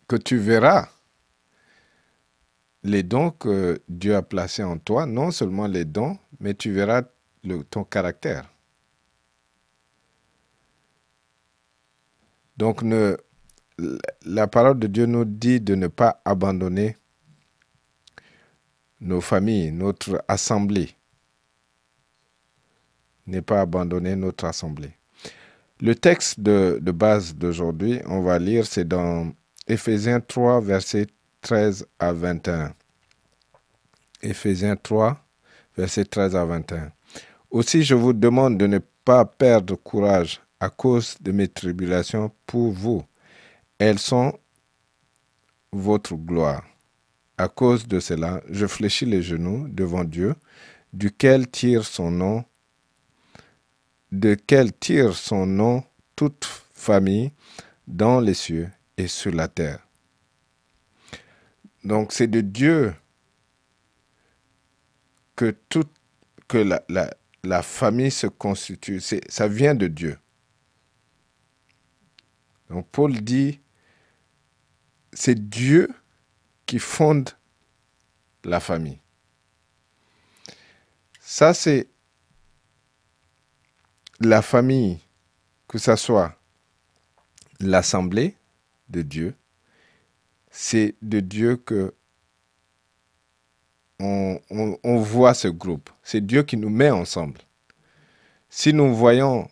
que 0.07 0.15
tu 0.15 0.37
verras 0.37 0.89
les 2.85 3.03
dons 3.03 3.33
que 3.33 3.83
Dieu 3.89 4.15
a 4.15 4.23
placés 4.23 4.63
en 4.63 4.79
toi, 4.79 5.05
non 5.05 5.33
seulement 5.33 5.67
les 5.67 5.85
dons, 5.85 6.17
mais 6.39 6.55
tu 6.55 6.71
verras 6.71 7.03
ton 7.71 7.83
caractère. 7.83 8.54
Donc 12.57 12.83
ne, 12.83 13.17
la 14.25 14.47
parole 14.47 14.79
de 14.79 14.87
Dieu 14.87 15.07
nous 15.07 15.25
dit 15.25 15.61
de 15.61 15.75
ne 15.75 15.89
pas 15.89 16.21
abandonner 16.25 16.97
nos 19.01 19.21
familles, 19.21 19.73
notre 19.73 20.25
assemblée. 20.29 20.91
N'est 23.27 23.43
pas 23.43 23.61
abandonner 23.61 24.17
notre 24.17 24.45
assemblée. 24.45 24.93
Le 25.81 25.95
texte 25.95 26.41
de, 26.41 26.79
de 26.81 26.93
base 26.93 27.35
d'aujourd'hui, 27.35 28.01
on 28.07 28.23
va 28.23 28.39
lire, 28.39 28.67
c'est 28.67 28.87
dans 28.87 29.33
Éphésiens 29.67 30.21
3, 30.21 30.61
versets 30.61 31.07
13 31.41 31.87
à 31.99 32.13
21. 32.13 32.75
Éphésiens 34.23 34.77
3, 34.77 35.19
versets 35.77 36.05
13 36.05 36.37
à 36.37 36.45
21. 36.45 36.93
Aussi, 37.51 37.83
je 37.83 37.95
vous 37.95 38.13
demande 38.13 38.59
de 38.59 38.67
ne 38.67 38.79
pas 39.05 39.25
perdre 39.25 39.75
courage 39.75 40.44
à 40.65 40.71
cause 40.71 41.17
de 41.21 41.31
mes 41.31 41.47
tribulations 41.47 42.33
pour 42.47 42.73
vous. 42.73 43.05
Elles 43.79 43.99
sont 43.99 44.39
votre 45.73 46.15
gloire. 46.15 46.65
À 47.37 47.49
cause 47.49 47.87
de 47.87 48.01
cela, 48.01 48.43
je 48.49 48.67
fléchis 48.67 49.05
les 49.05 49.21
genoux 49.21 49.69
devant 49.69 50.05
Dieu, 50.05 50.35
duquel 50.95 51.51
tire 51.51 51.85
son 51.85 52.11
nom, 52.11 52.47
de 54.11 54.35
quel 54.35 54.73
tire 54.73 55.15
son 55.15 55.45
nom 55.45 55.85
toute 56.17 56.47
famille 56.73 57.33
dans 57.87 58.21
les 58.21 58.33
cieux 58.33 58.71
et 58.97 59.07
sur 59.07 59.33
la 59.33 59.49
terre. 59.49 59.87
Donc 61.85 62.11
c'est 62.13 62.29
de 62.29 62.41
Dieu 62.41 62.95
que 65.37 65.55
toute 65.69 65.91
la, 66.55 66.83
la 67.43 67.63
famille 67.63 68.11
se 68.11 68.29
constitue. 68.29 69.03
Ça 69.29 69.47
vient 69.47 69.75
de 69.75 69.89
Dieu. 69.89 70.17
Donc 72.71 72.89
Paul 72.91 73.21
dit, 73.21 73.61
c'est 75.13 75.49
Dieu 75.49 75.89
qui 76.67 76.79
fonde 76.79 77.31
la 78.45 78.61
famille. 78.61 78.99
Ça, 81.21 81.55
c'est 81.55 81.89
la 84.21 84.43
famille, 84.43 85.01
que 85.69 85.79
ce 85.79 85.97
soit 85.97 86.37
l'assemblée 87.61 88.37
de 88.89 89.03
Dieu, 89.03 89.35
c'est 90.51 90.95
de 91.03 91.21
Dieu 91.21 91.57
que 91.57 91.95
on, 94.01 94.41
on, 94.51 94.99
voit 94.99 95.35
ce 95.35 95.49
groupe. 95.49 95.89
C'est 96.03 96.21
Dieu 96.21 96.43
qui 96.43 96.57
nous 96.57 96.69
met 96.69 96.91
ensemble. 96.91 97.41
Si 98.51 98.73
nous 98.73 98.95
voyons 98.95 99.49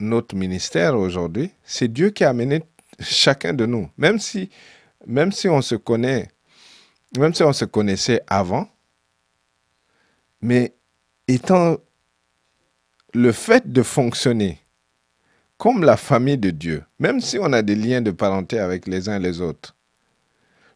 notre 0.00 0.34
ministère 0.36 0.96
aujourd'hui, 0.98 1.50
c'est 1.64 1.92
Dieu 1.92 2.10
qui 2.10 2.24
a 2.24 2.30
amené 2.30 2.62
chacun 3.00 3.52
de 3.52 3.66
nous. 3.66 3.90
Même 3.96 4.18
si, 4.18 4.50
même 5.06 5.32
si 5.32 5.48
on 5.48 5.62
se 5.62 5.74
connaît, 5.74 6.30
même 7.18 7.34
si 7.34 7.42
on 7.42 7.52
se 7.52 7.64
connaissait 7.64 8.22
avant, 8.26 8.68
mais 10.40 10.74
étant 11.28 11.78
le 13.14 13.32
fait 13.32 13.72
de 13.72 13.82
fonctionner 13.82 14.60
comme 15.56 15.84
la 15.84 15.96
famille 15.96 16.38
de 16.38 16.50
Dieu, 16.50 16.84
même 16.98 17.20
si 17.20 17.38
on 17.38 17.52
a 17.52 17.62
des 17.62 17.76
liens 17.76 18.02
de 18.02 18.10
parenté 18.10 18.58
avec 18.58 18.86
les 18.86 19.08
uns 19.08 19.16
et 19.16 19.22
les 19.22 19.40
autres, 19.40 19.76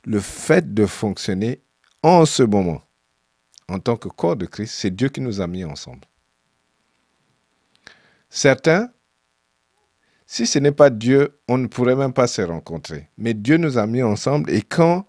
le 0.05 0.21
fait 0.21 0.73
de 0.73 0.87
fonctionner 0.87 1.61
en 2.03 2.25
ce 2.25 2.43
moment, 2.45 2.81
en 3.69 3.81
tant 3.81 3.97
que 3.97 4.09
corps 4.09 4.37
de 4.37 4.47
Christ, 4.47 4.75
c'est 4.75 4.95
Dieu 4.95 5.09
qui 5.09 5.21
nous 5.21 5.41
a 5.41 5.47
mis 5.47 5.65
ensemble. 5.65 6.07
Certains, 8.31 8.91
si 10.31 10.47
ce 10.47 10.59
n'est 10.59 10.73
pas 10.73 10.91
Dieu, 10.91 11.41
on 11.49 11.57
ne 11.57 11.67
pourrait 11.67 11.97
même 11.97 12.13
pas 12.13 12.27
se 12.27 12.43
rencontrer. 12.43 13.09
Mais 13.17 13.33
Dieu 13.33 13.57
nous 13.57 13.79
a 13.79 13.87
mis 13.87 14.03
ensemble 14.03 14.51
et 14.51 14.61
quand 14.61 15.07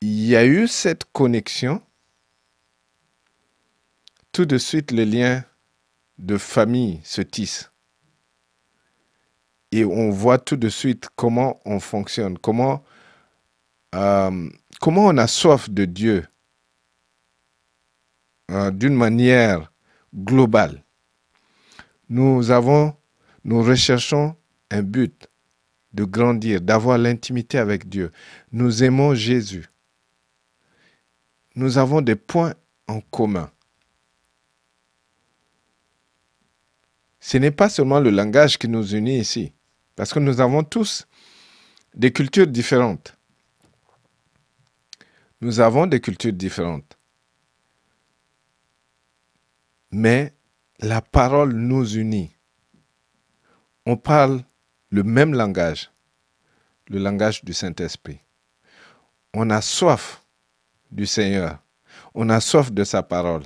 il 0.00 0.24
y 0.24 0.36
a 0.36 0.46
eu 0.46 0.68
cette 0.68 1.04
connexion, 1.12 1.82
tout 4.30 4.46
de 4.46 4.56
suite 4.56 4.92
le 4.92 5.02
lien 5.02 5.44
de 6.18 6.38
famille 6.38 7.00
se 7.02 7.22
tisse. 7.22 7.72
Et 9.72 9.84
on 9.84 10.10
voit 10.10 10.38
tout 10.38 10.56
de 10.56 10.68
suite 10.68 11.08
comment 11.16 11.60
on 11.64 11.80
fonctionne, 11.80 12.38
comment, 12.38 12.84
euh, 13.96 14.48
comment 14.80 15.06
on 15.06 15.18
a 15.18 15.26
soif 15.26 15.68
de 15.70 15.84
Dieu 15.86 16.24
euh, 18.52 18.70
d'une 18.70 18.94
manière 18.94 19.72
globale. 20.14 20.84
Nous 22.08 22.52
avons, 22.52 22.94
nous 23.48 23.62
recherchons 23.62 24.36
un 24.70 24.82
but 24.82 25.26
de 25.94 26.04
grandir, 26.04 26.60
d'avoir 26.60 26.98
l'intimité 26.98 27.56
avec 27.56 27.88
Dieu. 27.88 28.12
Nous 28.52 28.84
aimons 28.84 29.14
Jésus. 29.14 29.70
Nous 31.54 31.78
avons 31.78 32.02
des 32.02 32.14
points 32.14 32.52
en 32.88 33.00
commun. 33.00 33.50
Ce 37.20 37.38
n'est 37.38 37.50
pas 37.50 37.70
seulement 37.70 38.00
le 38.00 38.10
langage 38.10 38.58
qui 38.58 38.68
nous 38.68 38.86
unit 38.94 39.18
ici, 39.18 39.54
parce 39.96 40.12
que 40.12 40.18
nous 40.18 40.42
avons 40.42 40.62
tous 40.62 41.08
des 41.94 42.12
cultures 42.12 42.46
différentes. 42.46 43.16
Nous 45.40 45.60
avons 45.60 45.86
des 45.86 46.02
cultures 46.02 46.34
différentes. 46.34 46.98
Mais 49.90 50.34
la 50.80 51.00
parole 51.00 51.54
nous 51.54 51.96
unit. 51.96 52.30
On 53.90 53.96
parle 53.96 54.42
le 54.90 55.02
même 55.02 55.32
langage, 55.32 55.90
le 56.88 56.98
langage 56.98 57.42
du 57.42 57.54
Saint-Esprit. 57.54 58.20
On 59.32 59.48
a 59.48 59.62
soif 59.62 60.26
du 60.90 61.06
Seigneur. 61.06 61.58
On 62.12 62.28
a 62.28 62.38
soif 62.38 62.70
de 62.70 62.84
sa 62.84 63.02
parole. 63.02 63.44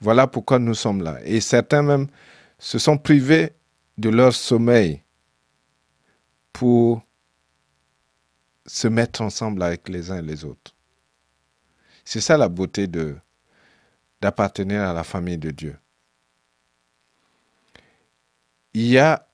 Voilà 0.00 0.26
pourquoi 0.26 0.58
nous 0.58 0.72
sommes 0.72 1.02
là. 1.02 1.18
Et 1.24 1.42
certains 1.42 1.82
même 1.82 2.06
se 2.58 2.78
sont 2.78 2.96
privés 2.96 3.52
de 3.98 4.08
leur 4.08 4.32
sommeil 4.32 5.02
pour 6.50 7.02
se 8.64 8.88
mettre 8.88 9.20
ensemble 9.20 9.62
avec 9.62 9.90
les 9.90 10.10
uns 10.10 10.20
et 10.20 10.26
les 10.26 10.42
autres. 10.42 10.74
C'est 12.02 12.22
ça 12.22 12.38
la 12.38 12.48
beauté 12.48 12.88
d'appartenir 14.22 14.80
à 14.80 14.94
la 14.94 15.04
famille 15.04 15.36
de 15.36 15.50
Dieu. 15.50 15.76
Il 18.74 18.86
y 18.86 18.98
a 18.98 19.28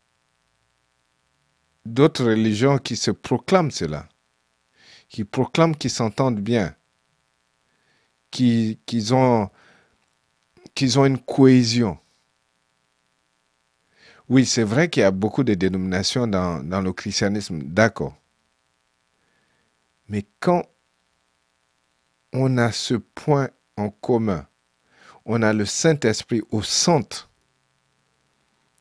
d'autres 1.85 2.25
religions 2.25 2.79
qui 2.79 2.97
se 2.97 3.11
proclament 3.11 3.71
cela, 3.71 4.09
qui 5.09 5.25
proclament 5.25 5.77
qu'ils 5.77 5.91
s'entendent 5.91 6.41
bien, 6.41 6.75
qu'ils 8.31 9.15
ont, 9.15 9.49
qu'ils 10.75 10.99
ont 10.99 11.07
une 11.07 11.19
cohésion. 11.19 11.99
Oui, 14.29 14.45
c'est 14.45 14.65
vrai 14.65 14.91
qu'il 14.91 15.01
y 15.03 15.05
a 15.05 15.11
beaucoup 15.11 15.45
de 15.45 15.55
dénominations 15.55 16.27
dans 16.27 16.83
le 16.83 16.93
christianisme, 16.93 17.63
d'accord. 17.63 18.15
Mais 20.09 20.27
quand 20.41 20.67
on 22.33 22.59
a 22.59 22.73
ce 22.73 22.95
point 22.95 23.51
en 23.77 23.91
commun, 23.91 24.47
on 25.25 25.43
a 25.43 25.53
le 25.53 25.65
Saint-Esprit 25.65 26.43
au 26.51 26.63
centre 26.63 27.28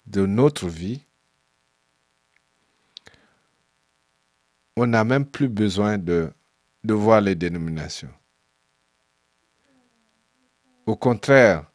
de 0.08 0.26
notre 0.26 0.67
vie, 0.67 1.02
on 4.76 4.88
n'a 4.88 5.04
même 5.04 5.26
plus 5.26 5.50
besoin 5.50 5.98
de, 5.98 6.32
de 6.84 6.93
voir 6.93 7.22
les 7.22 7.36
dénominations. 7.36 8.13
Au 10.86 10.96
contraire, 10.96 11.70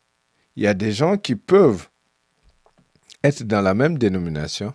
il 0.57 0.63
y 0.63 0.67
a 0.67 0.75
des 0.75 0.93
gens 0.93 1.19
qui 1.19 1.37
peuvent 1.37 1.89
être 3.23 3.43
dans 3.43 3.61
la 3.61 3.75
même 3.75 3.99
dénomination, 3.99 4.75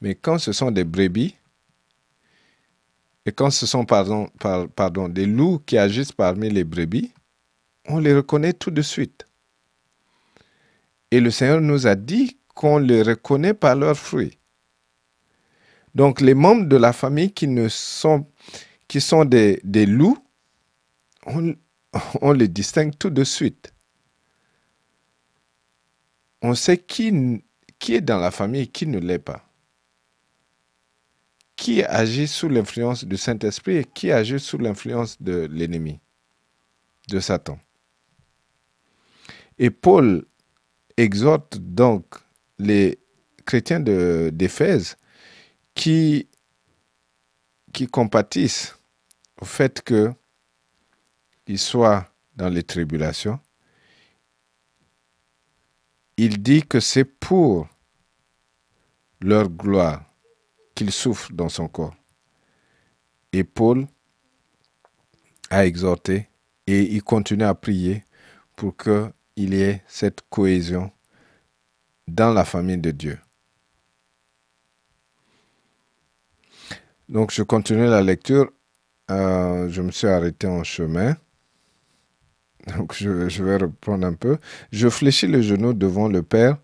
mais 0.00 0.14
quand 0.14 0.38
ce 0.38 0.52
sont 0.52 0.70
des 0.70 0.84
brebis, 0.84 1.36
et 3.26 3.32
quand 3.32 3.50
ce 3.50 3.66
sont 3.66 3.84
pardon, 3.84 4.28
pardon, 4.74 5.08
des 5.08 5.26
loups 5.26 5.58
qui 5.58 5.76
agissent 5.76 6.12
parmi 6.12 6.48
les 6.48 6.64
brebis, 6.64 7.12
on 7.86 7.98
les 7.98 8.14
reconnaît 8.14 8.54
tout 8.54 8.70
de 8.70 8.82
suite. 8.82 9.26
Et 11.10 11.20
le 11.20 11.30
Seigneur 11.30 11.60
nous 11.60 11.86
a 11.86 11.94
dit 11.94 12.39
qu'on 12.60 12.76
les 12.76 13.00
reconnaît 13.00 13.54
par 13.54 13.74
leurs 13.74 13.96
fruits. 13.96 14.38
Donc 15.94 16.20
les 16.20 16.34
membres 16.34 16.66
de 16.66 16.76
la 16.76 16.92
famille 16.92 17.32
qui, 17.32 17.48
ne 17.48 17.70
sont, 17.70 18.26
qui 18.86 19.00
sont 19.00 19.24
des, 19.24 19.62
loups, 19.86 20.18
on, 21.24 22.32
les 22.32 22.48
distingue 22.48 22.92
tout 22.98 23.08
de 23.08 23.24
suite. 23.24 23.72
On 26.42 26.54
sait 26.54 26.76
qui 26.76 27.42
est 27.88 28.00
dans 28.02 28.18
la 28.18 28.30
famille 28.30 28.64
et 28.64 28.66
qui 28.66 28.86
ne 28.86 28.98
l'est 28.98 29.18
pas. 29.18 29.42
Qui 31.56 31.82
agit 31.82 32.28
sous 32.28 32.50
l'influence 32.50 33.06
du 33.06 33.16
Saint-Esprit 33.16 33.78
et 33.78 33.84
qui 33.84 34.12
agit 34.12 34.38
sous 34.38 34.58
l'influence 34.58 35.16
de 35.22 35.48
l'ennemi, 35.50 35.98
de 37.08 37.20
Satan. 37.20 37.58
Et 39.58 39.70
Paul 39.70 40.26
exhorte 40.98 41.56
donc 41.56 42.04
les 42.60 42.98
chrétiens 43.46 43.80
d'Éphèse 43.80 44.96
qui, 45.74 46.28
qui 47.72 47.86
compatissent 47.86 48.76
au 49.40 49.44
fait 49.44 49.82
qu'il 49.82 50.12
ils 51.46 51.58
soient 51.58 52.06
dans 52.36 52.48
les 52.48 52.62
tribulations, 52.62 53.40
il 56.16 56.42
dit 56.42 56.62
que 56.62 56.80
c'est 56.80 57.04
pour 57.04 57.66
leur 59.20 59.48
gloire 59.48 60.04
qu'ils 60.74 60.92
souffrent 60.92 61.32
dans 61.32 61.48
son 61.48 61.68
corps. 61.68 61.96
Et 63.32 63.44
Paul 63.44 63.86
a 65.48 65.66
exhorté 65.66 66.28
et 66.66 66.82
il 66.94 67.02
continue 67.02 67.44
à 67.44 67.54
prier 67.54 68.04
pour 68.54 68.76
qu'il 68.76 69.54
y 69.54 69.62
ait 69.62 69.82
cette 69.88 70.20
cohésion 70.28 70.92
dans 72.14 72.32
la 72.32 72.44
famille 72.44 72.78
de 72.78 72.90
Dieu. 72.90 73.18
Donc 77.08 77.32
je 77.32 77.42
continue 77.42 77.86
la 77.86 78.02
lecture. 78.02 78.50
Euh, 79.10 79.68
je 79.68 79.82
me 79.82 79.90
suis 79.90 80.06
arrêté 80.06 80.46
en 80.46 80.62
chemin. 80.62 81.16
Donc 82.76 82.94
je, 82.94 83.28
je, 83.28 83.42
vais 83.42 83.56
reprendre 83.56 84.06
un 84.06 84.14
peu. 84.14 84.38
Je 84.70 84.88
fléchis 84.88 85.26
le 85.26 85.42
genou 85.42 85.72
devant 85.72 86.08
le 86.08 86.22
Père, 86.22 86.58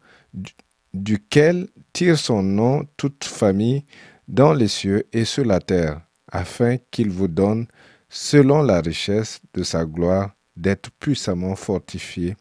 duquel 0.94 1.68
tire 1.92 2.18
son 2.18 2.42
nom 2.42 2.86
toute 2.96 3.24
famille 3.24 3.84
dans 4.28 4.52
les 4.52 4.68
cieux 4.68 5.04
et 5.12 5.24
sur 5.24 5.44
la 5.44 5.60
terre, 5.60 6.00
afin 6.30 6.76
qu'il 6.90 7.10
vous 7.10 7.28
donne, 7.28 7.66
selon 8.08 8.62
la 8.62 8.80
richesse 8.80 9.40
de 9.54 9.62
sa 9.62 9.84
gloire, 9.84 10.36
d'être 10.56 10.90
puissamment 11.00 11.56
fortifié 11.56 12.36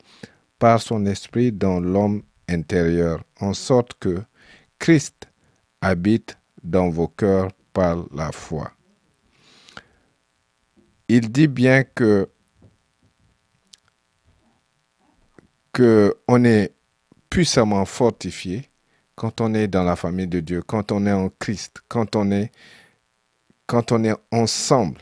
par 0.60 0.82
son 0.82 1.06
esprit 1.06 1.52
dans 1.52 1.80
l'homme 1.80 2.24
intérieur, 2.48 3.24
en 3.40 3.54
sorte 3.54 3.96
que 4.00 4.22
Christ 4.80 5.28
habite 5.82 6.38
dans 6.64 6.90
vos 6.90 7.08
cœurs 7.08 7.52
par 7.74 8.06
la 8.14 8.32
foi. 8.32 8.72
Il 11.08 11.32
dit 11.32 11.48
bien 11.48 11.84
que 11.84 12.30
on 16.28 16.46
est 16.46 16.72
puissamment 17.30 17.84
fortifié 17.86 18.70
quand 19.16 19.42
on 19.42 19.54
est 19.54 19.68
dans 19.68 19.84
la 19.84 19.96
famille 19.98 20.28
de 20.28 20.40
Dieu, 20.40 20.62
quand 20.62 20.92
on 20.92 21.06
est 21.06 21.12
en 21.12 21.30
Christ, 21.30 21.82
quand 21.90 22.16
on 22.16 22.32
est 22.32 22.52
quand 23.68 23.92
on 23.92 24.04
est 24.04 24.16
ensemble. 24.32 25.02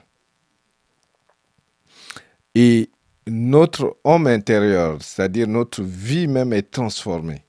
Et 2.56 2.90
notre 3.28 3.98
homme 4.04 4.28
intérieur, 4.28 5.02
c'est-à-dire 5.02 5.48
notre 5.48 5.82
vie 5.82 6.28
même 6.28 6.54
est 6.54 6.72
transformée. 6.72 7.46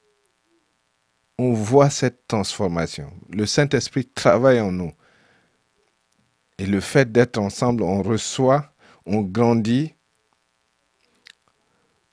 On 1.39 1.53
voit 1.53 1.91
cette 1.91 2.29
transformation. 2.29 3.13
Le 3.31 3.45
Saint-Esprit 3.45 4.07
travaille 4.07 4.61
en 4.61 4.71
nous. 4.71 4.93
Et 6.59 6.67
le 6.67 6.81
fait 6.81 7.11
d'être 7.11 7.39
ensemble, 7.39 7.83
on 7.83 8.03
reçoit, 8.03 8.73
on 9.05 9.23
grandit 9.23 9.95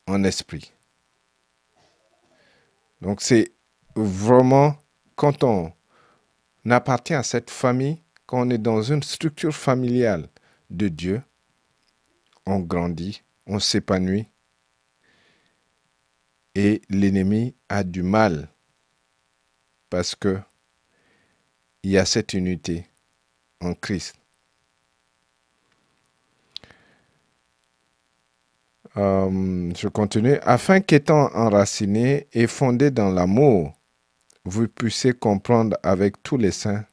en 0.07 0.23
esprit. 0.23 0.73
Donc 3.01 3.21
c'est 3.21 3.51
vraiment 3.95 4.75
quand 5.15 5.43
on 5.43 5.71
appartient 6.69 7.13
à 7.13 7.23
cette 7.23 7.49
famille, 7.49 8.01
quand 8.25 8.47
on 8.47 8.49
est 8.49 8.57
dans 8.57 8.81
une 8.81 9.03
structure 9.03 9.55
familiale 9.55 10.27
de 10.69 10.87
Dieu, 10.87 11.21
on 12.45 12.59
grandit, 12.59 13.21
on 13.51 13.59
s'épanouit 13.59 14.27
et 16.55 16.81
l'ennemi 16.89 17.53
a 17.67 17.83
du 17.83 18.01
mal 18.01 18.47
parce 19.89 20.15
que 20.15 20.39
il 21.83 21.91
y 21.91 21.97
a 21.97 22.05
cette 22.05 22.33
unité 22.33 22.85
en 23.59 23.73
Christ. 23.73 24.15
Euh, 28.95 29.73
je 29.75 29.87
continue. 29.89 30.37
Afin 30.43 30.79
qu'étant 30.79 31.29
enraciné 31.33 32.27
et 32.31 32.47
fondé 32.47 32.89
dans 32.89 33.09
l'amour, 33.09 33.73
vous 34.45 34.67
puissiez 34.69 35.13
comprendre 35.13 35.77
avec 35.83 36.23
tous 36.23 36.37
les 36.37 36.51
saints 36.51 36.85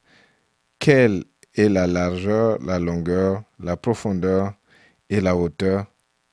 quelle 0.81 1.25
est 1.55 1.69
la 1.69 1.87
largeur, 1.87 2.59
la 2.63 2.81
longueur, 2.81 3.45
la 3.61 3.77
profondeur 3.77 4.55
et 5.11 5.21
la 5.21 5.37
hauteur, 5.37 5.87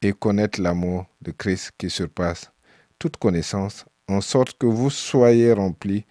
et 0.07 0.13
connaître 0.13 0.61
l'amour 0.61 1.05
de 1.21 1.31
Christ 1.31 1.71
qui 1.77 1.89
surpasse 1.89 2.51
toute 2.99 3.17
connaissance, 3.17 3.85
en 4.07 4.21
sorte 4.21 4.57
que 4.57 4.65
vous 4.65 4.89
soyez 4.89 5.51
remplis 5.51 6.05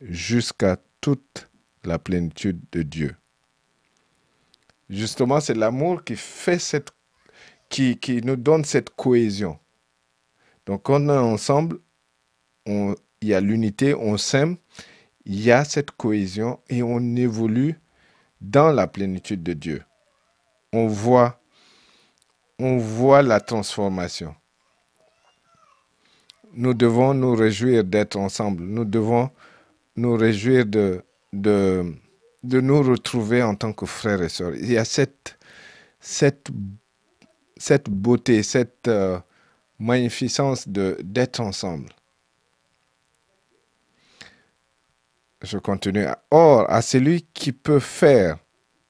jusqu'à 0.00 0.76
toute 1.00 1.48
la 1.84 1.98
plénitude 1.98 2.60
de 2.72 2.82
Dieu. 2.82 3.16
Justement, 4.88 5.40
c'est 5.40 5.54
l'amour 5.54 6.04
qui 6.04 6.16
fait 6.16 6.58
cette 6.58 6.90
qui, 7.70 8.20
nous 8.24 8.36
donne 8.36 8.64
cette 8.64 8.90
cohésion. 8.90 9.58
Donc, 10.66 10.88
on 10.88 11.08
est 11.08 11.16
ensemble, 11.16 11.78
il 12.66 12.96
y 13.22 13.32
a 13.32 13.40
l'unité, 13.40 13.94
on 13.94 14.16
s'aime, 14.16 14.56
il 15.24 15.40
y 15.40 15.52
a 15.52 15.64
cette 15.64 15.92
cohésion 15.92 16.60
et 16.68 16.82
on 16.82 17.16
évolue 17.16 17.78
dans 18.40 18.72
la 18.72 18.88
plénitude 18.88 19.42
de 19.42 19.52
Dieu. 19.52 19.84
On 20.72 20.86
voit, 20.88 21.39
on 22.60 22.78
voit 22.78 23.22
la 23.22 23.40
transformation. 23.40 24.34
Nous 26.52 26.74
devons 26.74 27.14
nous 27.14 27.34
réjouir 27.34 27.84
d'être 27.84 28.16
ensemble. 28.16 28.64
Nous 28.64 28.84
devons 28.84 29.30
nous 29.96 30.16
réjouir 30.16 30.66
de, 30.66 31.02
de, 31.32 31.94
de 32.42 32.60
nous 32.60 32.82
retrouver 32.82 33.42
en 33.42 33.54
tant 33.54 33.72
que 33.72 33.86
frères 33.86 34.22
et 34.22 34.28
sœurs. 34.28 34.54
Il 34.56 34.70
y 34.70 34.76
a 34.78 34.84
cette, 34.84 35.38
cette 36.00 36.50
cette 37.60 37.90
beauté, 37.90 38.42
cette 38.42 38.88
euh, 38.88 39.20
magnificence 39.78 40.66
d'être 40.66 41.40
ensemble. 41.40 41.90
Je 45.42 45.58
continue. 45.58 46.06
Or, 46.30 46.70
à 46.70 46.80
celui 46.80 47.22
qui 47.34 47.52
peut 47.52 47.78
faire 47.78 48.38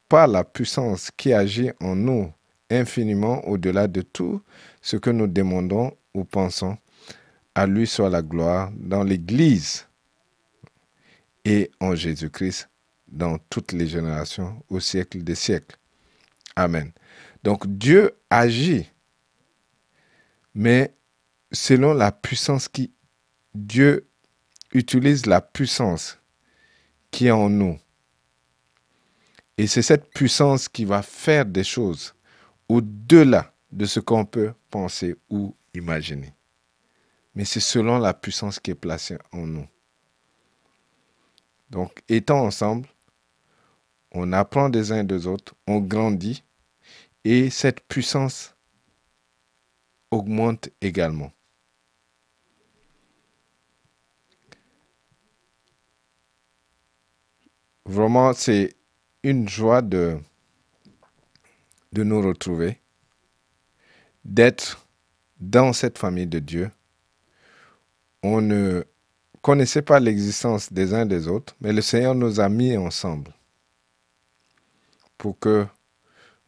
par 0.09 0.28
la 0.28 0.44
puissance 0.44 1.11
qui 1.16 1.33
agit 1.33 1.70
en 1.80 1.96
nous 1.96 2.33
infiniment 2.70 3.46
au-delà 3.46 3.88
de 3.88 4.02
tout 4.02 4.42
ce 4.80 4.96
que 4.96 5.11
nous 5.11 5.26
demandons 5.26 5.96
ou 6.14 6.24
pensons, 6.24 6.78
à 7.54 7.66
lui 7.66 7.87
soit 7.87 8.11
la 8.11 8.22
gloire 8.22 8.70
dans 8.76 9.02
l'Église 9.02 9.87
et 11.44 11.70
en 11.80 11.94
Jésus-Christ 11.94 12.68
dans 13.09 13.38
toutes 13.50 13.72
les 13.72 13.87
générations, 13.87 14.62
au 14.68 14.78
siècle 14.78 15.22
des 15.22 15.35
siècles. 15.35 15.76
Amen. 16.54 16.92
Donc 17.42 17.66
Dieu 17.66 18.12
agit, 18.28 18.88
mais 20.54 20.94
selon 21.52 21.92
la 21.92 22.12
puissance 22.12 22.68
qui... 22.68 22.92
Dieu 23.52 24.06
utilise 24.72 25.26
la 25.26 25.40
puissance 25.40 26.18
qui 27.11 27.26
est 27.26 27.33
en 27.33 27.48
nous. 27.48 27.78
Et 29.59 29.66
c'est 29.66 29.83
cette 29.83 30.09
puissance 30.11 30.68
qui 30.68 30.85
va 30.85 31.02
faire 31.02 31.44
des 31.44 31.64
choses 31.64 32.14
au-delà 32.70 33.52
de 33.72 33.85
ce 33.85 33.98
qu'on 33.98 34.24
peut 34.24 34.54
penser 34.70 35.16
ou 35.28 35.56
imaginer. 35.74 36.33
Mais 37.35 37.44
c'est 37.44 37.59
selon 37.59 37.98
la 37.98 38.14
puissance 38.14 38.61
qui 38.61 38.70
est 38.70 38.76
placée 38.76 39.18
en 39.33 39.44
nous. 39.44 39.66
Donc, 41.68 42.00
étant 42.09 42.44
ensemble, 42.44 42.88
on 44.12 44.33
apprend 44.33 44.68
des 44.68 44.92
uns 44.92 45.02
des 45.02 45.26
autres, 45.26 45.54
on 45.66 45.80
grandit 45.80 46.44
et 47.24 47.50
cette 47.50 47.80
puissance 47.88 48.54
augmente 50.12 50.68
également. 50.80 51.33
Vraiment, 57.85 58.33
c'est 58.33 58.76
une 59.24 59.48
joie 59.48 59.83
de, 59.83 60.20
de 61.92 62.03
nous 62.05 62.22
retrouver, 62.22 62.81
d'être 64.24 64.87
dans 65.38 65.72
cette 65.72 65.98
famille 65.98 66.26
de 66.26 66.38
Dieu. 66.38 66.70
On 68.22 68.40
ne 68.40 68.85
connaissait 69.42 69.83
pas 69.83 70.00
l'existence 70.00 70.72
des 70.72 70.94
uns 70.94 71.07
des 71.07 71.26
autres, 71.29 71.57
mais 71.61 71.72
le 71.72 71.81
Seigneur 71.81 72.14
nous 72.14 72.40
a 72.40 72.48
mis 72.48 72.76
ensemble 72.76 73.33
pour 75.16 75.38
que 75.38 75.66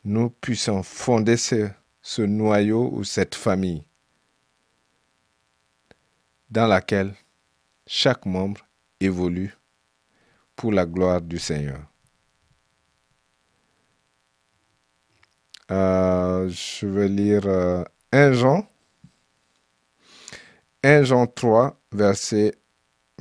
nous 0.05 0.31
puissions 0.31 0.83
fonder 0.83 1.37
ce, 1.37 1.71
noyau 2.23 2.91
ou 2.93 3.05
cette 3.05 3.35
famille 3.35 3.85
dans 6.51 6.67
laquelle 6.67 7.15
chaque 7.87 8.27
membre 8.27 8.67
évolue 9.01 9.57
pour 10.57 10.73
la 10.73 10.85
gloire 10.85 11.21
du 11.21 11.39
Seigneur. 11.39 11.92
Euh, 15.73 16.51
je 16.51 16.87
vais 16.87 17.09
lire 17.09 17.47
1 17.47 17.85
euh, 18.15 18.33
Jean. 18.35 18.67
1 20.83 21.05
Jean 21.05 21.27
3, 21.27 21.81
verset, 21.93 22.53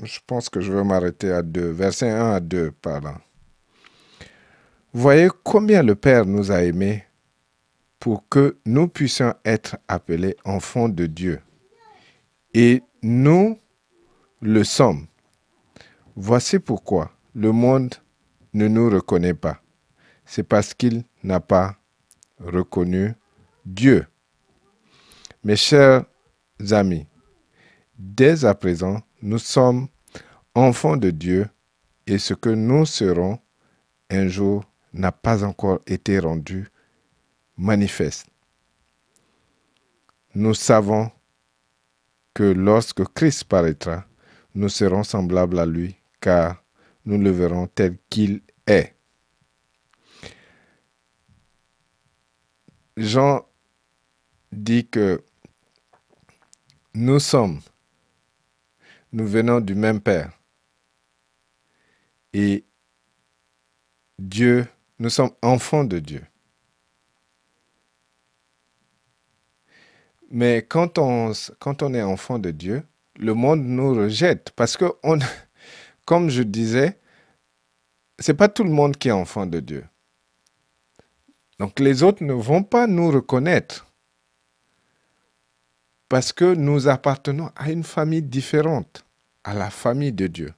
je 0.04 0.20
pense 0.28 0.50
que 0.50 0.60
je 0.60 0.74
vais 0.74 0.84
m'arrêter 0.84 1.32
à 1.32 1.44
2, 1.44 1.70
verset 1.72 2.10
1 2.10 2.32
à 2.32 2.40
2 2.42 2.72
par 2.72 3.00
là. 3.00 3.22
Voyez 4.92 5.30
combien 5.46 5.82
le 5.82 5.96
Père 5.96 6.26
nous 6.26 6.52
a 6.52 6.62
aimés 6.64 7.06
pour 8.00 8.28
que 8.28 8.58
nous 8.66 8.90
puissions 8.90 9.34
être 9.46 9.78
appelés 9.88 10.36
enfants 10.44 10.90
de 10.90 11.06
Dieu. 11.06 11.40
Et 12.54 12.84
nous 13.02 13.58
le 14.42 14.66
sommes. 14.66 15.08
Voici 16.18 16.60
pourquoi 16.60 17.12
le 17.34 17.54
monde 17.54 17.96
ne 18.54 18.68
nous 18.68 18.90
reconnaît 18.90 19.36
pas. 19.36 19.62
C'est 20.26 20.44
parce 20.44 20.74
qu'il 20.74 21.06
n'a 21.24 21.40
pas 21.40 21.78
reconnu 22.46 23.14
Dieu. 23.66 24.06
Mes 25.44 25.56
chers 25.56 26.06
amis, 26.72 27.08
dès 27.98 28.46
à 28.46 28.54
présent, 28.54 29.02
nous 29.22 29.40
sommes 29.40 29.88
enfants 30.56 30.98
de 30.98 31.10
Dieu 31.10 31.48
et 32.08 32.18
ce 32.18 32.34
que 32.34 32.50
nous 32.50 32.86
serons 32.86 33.40
un 34.10 34.28
jour 34.28 34.66
n'a 34.94 35.12
pas 35.12 35.44
encore 35.44 35.80
été 35.88 36.20
rendu 36.20 36.68
manifeste. 37.58 38.28
Nous 40.36 40.54
savons 40.54 41.12
que 42.34 42.44
lorsque 42.44 43.04
Christ 43.14 43.44
paraîtra, 43.46 44.06
nous 44.56 44.70
serons 44.70 45.04
semblables 45.04 45.60
à 45.60 45.66
lui, 45.66 45.96
car 46.20 46.64
nous 47.06 47.18
le 47.18 47.32
verrons 47.32 47.68
tel 47.68 47.98
qu'il 48.10 48.42
est. 48.68 48.96
Jean 52.98 53.46
dit 54.52 54.88
que 54.88 55.24
nous 56.94 57.20
sommes, 57.20 57.62
nous 59.14 59.26
venons 59.26 59.62
du 59.62 59.76
même 59.76 60.02
Père. 60.02 60.32
Et 62.34 62.66
Dieu, 64.20 64.68
nous 65.00 65.10
sommes 65.10 65.32
enfants 65.42 65.84
de 65.84 66.00
Dieu. 66.00 66.26
Mais 70.30 70.66
quand 70.68 70.98
on, 70.98 71.34
est 71.34 72.02
enfant 72.02 72.40
de 72.40 72.52
Dieu, 72.52 72.84
le 73.18 73.34
monde 73.34 73.62
nous 73.64 73.94
rejette 73.94 74.52
parce 74.52 74.78
que, 74.78 74.86
comme 76.06 76.30
je 76.30 76.44
disais, 76.44 76.98
c'est 78.18 78.34
pas 78.34 78.48
tout 78.48 78.64
le 78.64 78.70
monde 78.70 78.96
qui 78.96 79.10
est 79.10 79.12
enfant 79.12 79.46
de 79.46 79.60
Dieu. 79.60 79.86
Donc 81.62 81.80
les 81.80 82.02
autres 82.02 82.24
ne 82.24 82.34
vont 82.34 82.64
pas 82.64 82.88
nous 82.88 83.12
reconnaître 83.12 83.86
parce 86.10 86.34
que 86.34 86.56
nous 86.56 86.88
appartenons 86.88 87.52
à 87.56 87.70
une 87.70 87.84
famille 87.84 88.24
différente, 88.24 89.06
à 89.44 89.54
la 89.54 89.70
famille 89.70 90.12
de 90.12 90.26
Dieu. 90.26 90.56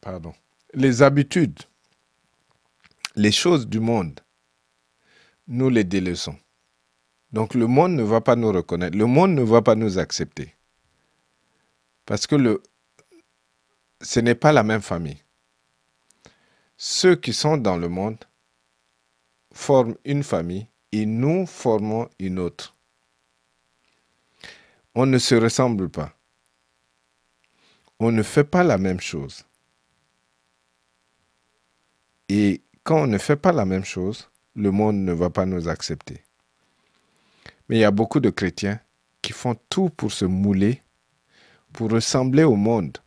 Pardon. 0.00 0.32
Les 0.72 1.02
habitudes, 1.02 1.58
les 3.14 3.30
choses 3.30 3.68
du 3.68 3.80
monde, 3.80 4.20
nous 5.46 5.68
les 5.68 5.84
délaissons. 5.84 6.38
Donc 7.30 7.52
le 7.52 7.66
monde 7.66 7.92
ne 7.92 8.02
va 8.02 8.22
pas 8.22 8.36
nous 8.36 8.52
reconnaître, 8.52 8.96
le 8.96 9.04
monde 9.04 9.32
ne 9.32 9.42
va 9.42 9.60
pas 9.60 9.74
nous 9.74 9.98
accepter. 9.98 10.54
Parce 12.06 12.26
que 12.26 12.36
le, 12.36 12.62
ce 14.00 14.20
n'est 14.20 14.34
pas 14.34 14.52
la 14.52 14.62
même 14.62 14.82
famille. 14.82 15.22
Ceux 16.76 17.16
qui 17.16 17.32
sont 17.32 17.56
dans 17.56 17.76
le 17.76 17.88
monde 17.88 18.18
forment 19.52 19.96
une 20.04 20.22
famille 20.22 20.66
et 20.92 21.06
nous 21.06 21.46
formons 21.46 22.08
une 22.18 22.38
autre. 22.38 22.74
On 24.94 25.06
ne 25.06 25.18
se 25.18 25.34
ressemble 25.34 25.88
pas. 25.88 26.16
On 27.98 28.12
ne 28.12 28.22
fait 28.22 28.44
pas 28.44 28.64
la 28.64 28.78
même 28.78 29.00
chose. 29.00 29.44
Et 32.28 32.62
quand 32.82 33.02
on 33.02 33.06
ne 33.06 33.18
fait 33.18 33.36
pas 33.36 33.52
la 33.52 33.64
même 33.64 33.84
chose, 33.84 34.30
le 34.54 34.70
monde 34.70 34.96
ne 34.96 35.12
va 35.12 35.30
pas 35.30 35.46
nous 35.46 35.68
accepter. 35.68 36.22
Mais 37.68 37.76
il 37.76 37.80
y 37.80 37.84
a 37.84 37.90
beaucoup 37.90 38.20
de 38.20 38.30
chrétiens 38.30 38.80
qui 39.22 39.32
font 39.32 39.56
tout 39.68 39.90
pour 39.90 40.12
se 40.12 40.24
mouler, 40.24 40.82
pour 41.72 41.90
ressembler 41.90 42.44
au 42.44 42.56
monde, 42.56 42.98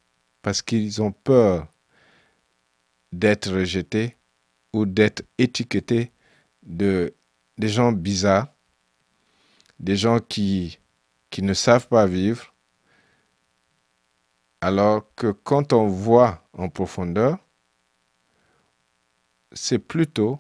parce 0.48 0.62
qu'ils 0.62 1.02
ont 1.02 1.12
peur 1.12 1.68
d'être 3.12 3.52
rejetés 3.52 4.16
ou 4.72 4.86
d'être 4.86 5.24
étiquetés 5.38 6.14
de 6.64 7.14
des 7.58 7.68
gens 7.68 7.92
bizarres, 7.92 8.48
des 9.78 9.98
gens 9.98 10.20
qui, 10.20 10.80
qui 11.32 11.42
ne 11.42 11.54
savent 11.54 11.90
pas 11.90 12.06
vivre, 12.06 12.56
alors 14.62 15.14
que 15.16 15.34
quand 15.34 15.74
on 15.74 15.88
voit 15.88 16.48
en 16.54 16.70
profondeur, 16.70 17.40
c'est 19.52 19.80
plutôt 19.80 20.40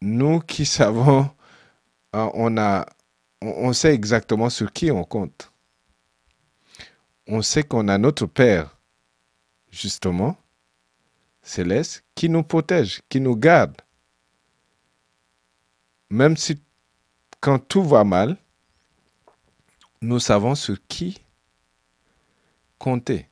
nous 0.00 0.40
qui 0.40 0.64
savons, 0.78 1.28
euh, 2.14 2.30
on, 2.32 2.56
a, 2.56 2.86
on 3.42 3.74
sait 3.74 3.92
exactement 3.92 4.48
sur 4.48 4.72
qui 4.72 4.90
on 4.90 5.04
compte 5.04 5.52
on 7.26 7.42
sait 7.42 7.62
qu'on 7.62 7.88
a 7.88 7.98
notre 7.98 8.26
Père, 8.26 8.78
justement, 9.70 10.36
céleste, 11.42 12.04
qui 12.14 12.28
nous 12.28 12.42
protège, 12.42 13.02
qui 13.08 13.20
nous 13.20 13.36
garde. 13.36 13.76
Même 16.10 16.36
si 16.36 16.60
quand 17.40 17.58
tout 17.58 17.82
va 17.82 18.04
mal, 18.04 18.36
nous 20.00 20.20
savons 20.20 20.54
sur 20.54 20.76
qui 20.88 21.20
compter. 22.78 23.28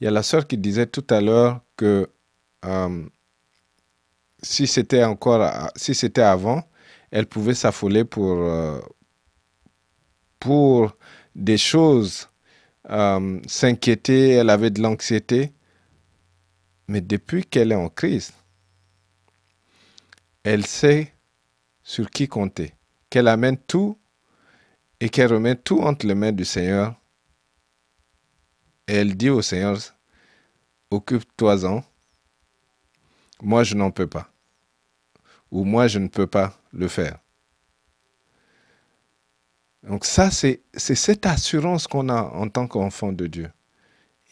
Il 0.00 0.04
y 0.04 0.06
a 0.06 0.10
la 0.10 0.22
sœur 0.22 0.46
qui 0.46 0.58
disait 0.58 0.86
tout 0.86 1.06
à 1.08 1.20
l'heure 1.20 1.60
que 1.76 2.10
euh, 2.64 3.06
si 4.42 4.66
c'était 4.66 5.04
encore, 5.04 5.40
avant, 6.16 6.68
elle 7.10 7.26
pouvait 7.26 7.54
s'affoler 7.54 8.04
pour, 8.04 8.38
euh, 8.38 8.80
pour 10.38 10.96
des 11.34 11.56
choses 11.56 12.28
euh, 12.90 13.40
s'inquiéter, 13.46 14.30
elle 14.30 14.50
avait 14.50 14.70
de 14.70 14.82
l'anxiété. 14.82 15.52
Mais 16.88 17.00
depuis 17.00 17.44
qu'elle 17.44 17.72
est 17.72 17.76
en 17.76 17.88
crise, 17.88 18.32
elle 20.42 20.66
sait 20.66 21.14
sur 21.82 22.10
qui 22.10 22.28
compter, 22.28 22.74
qu'elle 23.08 23.28
amène 23.28 23.56
tout 23.56 23.98
et 25.00 25.08
qu'elle 25.08 25.32
remet 25.32 25.56
tout 25.56 25.80
entre 25.80 26.06
les 26.06 26.14
mains 26.14 26.32
du 26.32 26.44
Seigneur. 26.44 26.94
Et 28.86 28.94
elle 28.94 29.16
dit 29.16 29.30
au 29.30 29.40
Seigneur, 29.40 29.78
occupe-toi-en, 30.90 31.82
moi 33.42 33.64
je 33.64 33.74
n'en 33.74 33.90
peux 33.90 34.06
pas, 34.06 34.30
ou 35.50 35.64
moi 35.64 35.86
je 35.88 35.98
ne 35.98 36.08
peux 36.08 36.26
pas 36.26 36.58
le 36.72 36.88
faire. 36.88 37.18
Donc 39.88 40.06
ça, 40.06 40.30
c'est 40.30 40.62
cette 40.72 41.26
assurance 41.26 41.86
qu'on 41.86 42.08
a 42.08 42.22
en 42.22 42.48
tant 42.48 42.66
qu'enfant 42.66 43.12
de 43.12 43.26
Dieu. 43.26 43.50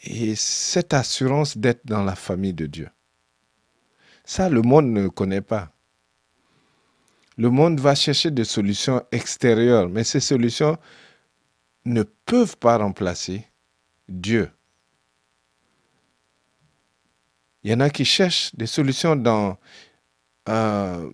Et 0.03 0.35
cette 0.35 0.93
assurance 0.93 1.57
d'être 1.57 1.85
dans 1.85 2.03
la 2.03 2.15
famille 2.15 2.53
de 2.53 2.65
Dieu. 2.65 2.89
Ça, 4.25 4.49
le 4.49 4.61
monde 4.61 4.87
ne 4.87 5.07
connaît 5.07 5.41
pas. 5.41 5.71
Le 7.37 7.49
monde 7.49 7.79
va 7.79 7.95
chercher 7.95 8.31
des 8.31 8.43
solutions 8.43 9.03
extérieures, 9.11 9.89
mais 9.89 10.03
ces 10.03 10.19
solutions 10.19 10.77
ne 11.85 12.03
peuvent 12.03 12.57
pas 12.57 12.77
remplacer 12.77 13.45
Dieu. 14.07 14.49
Il 17.63 17.71
y 17.71 17.73
en 17.73 17.79
a 17.79 17.89
qui 17.89 18.05
cherchent 18.05 18.53
des 18.55 18.67
solutions 18.67 19.57
euh, 20.49 21.11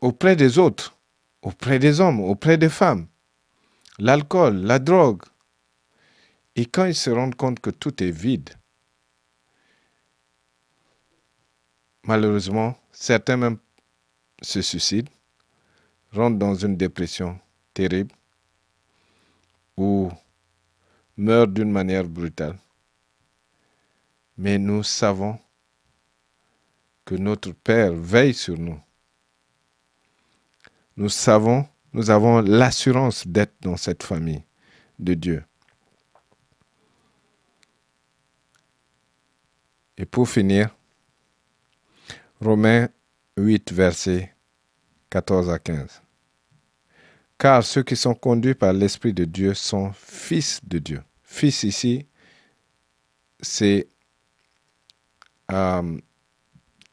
auprès 0.00 0.36
des 0.36 0.58
autres, 0.58 0.96
auprès 1.42 1.78
des 1.78 2.00
hommes, 2.00 2.20
auprès 2.20 2.56
des 2.56 2.68
femmes 2.68 3.06
l'alcool, 4.02 4.56
la 4.62 4.80
drogue. 4.80 5.22
Et 6.56 6.66
quand 6.66 6.86
ils 6.86 6.94
se 6.94 7.08
rendent 7.08 7.36
compte 7.36 7.60
que 7.60 7.70
tout 7.70 8.02
est 8.02 8.10
vide, 8.10 8.50
malheureusement, 12.02 12.76
certains 12.90 13.36
même 13.36 13.58
se 14.42 14.60
suicident, 14.60 15.10
rentrent 16.12 16.38
dans 16.38 16.54
une 16.56 16.76
dépression 16.76 17.38
terrible 17.72 18.14
ou 19.76 20.10
meurent 21.16 21.46
d'une 21.46 21.70
manière 21.70 22.08
brutale. 22.08 22.58
Mais 24.36 24.58
nous 24.58 24.82
savons 24.82 25.38
que 27.04 27.14
notre 27.14 27.52
Père 27.52 27.92
veille 27.92 28.34
sur 28.34 28.58
nous. 28.58 28.80
Nous 30.96 31.08
savons 31.08 31.68
nous 31.92 32.10
avons 32.10 32.40
l'assurance 32.40 33.26
d'être 33.26 33.54
dans 33.60 33.76
cette 33.76 34.02
famille 34.02 34.42
de 34.98 35.14
Dieu. 35.14 35.44
Et 39.98 40.06
pour 40.06 40.28
finir, 40.28 40.74
Romains 42.40 42.88
8, 43.36 43.72
versets 43.72 44.34
14 45.10 45.50
à 45.50 45.58
15. 45.58 46.02
Car 47.38 47.62
ceux 47.62 47.82
qui 47.82 47.96
sont 47.96 48.14
conduits 48.14 48.54
par 48.54 48.72
l'Esprit 48.72 49.12
de 49.12 49.24
Dieu 49.24 49.54
sont 49.54 49.92
fils 49.92 50.60
de 50.64 50.78
Dieu. 50.78 51.02
Fils 51.22 51.62
ici, 51.62 52.06
c'est 53.40 53.88
euh, 55.50 55.98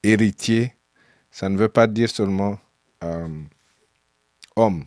héritier, 0.04 0.76
ça 1.32 1.50
ne 1.50 1.58
veut 1.58 1.70
pas 1.70 1.88
dire 1.88 2.10
seulement 2.10 2.60
euh, 3.04 3.28
homme, 4.60 4.86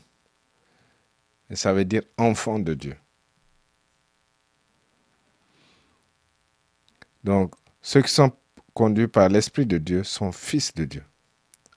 mais 1.49 1.57
ça 1.57 1.73
veut 1.73 1.85
dire 1.85 2.03
enfant 2.18 2.59
de 2.59 2.75
Dieu. 2.75 2.97
Donc, 7.25 7.55
ceux 7.81 8.03
qui 8.03 8.12
sont 8.12 8.33
conduits 8.75 9.09
par 9.09 9.29
l'Esprit 9.29 9.66
de 9.66 9.79
Dieu 9.79 10.03
sont 10.03 10.33
fils 10.33 10.75
de 10.75 10.85
Dieu. 10.85 11.05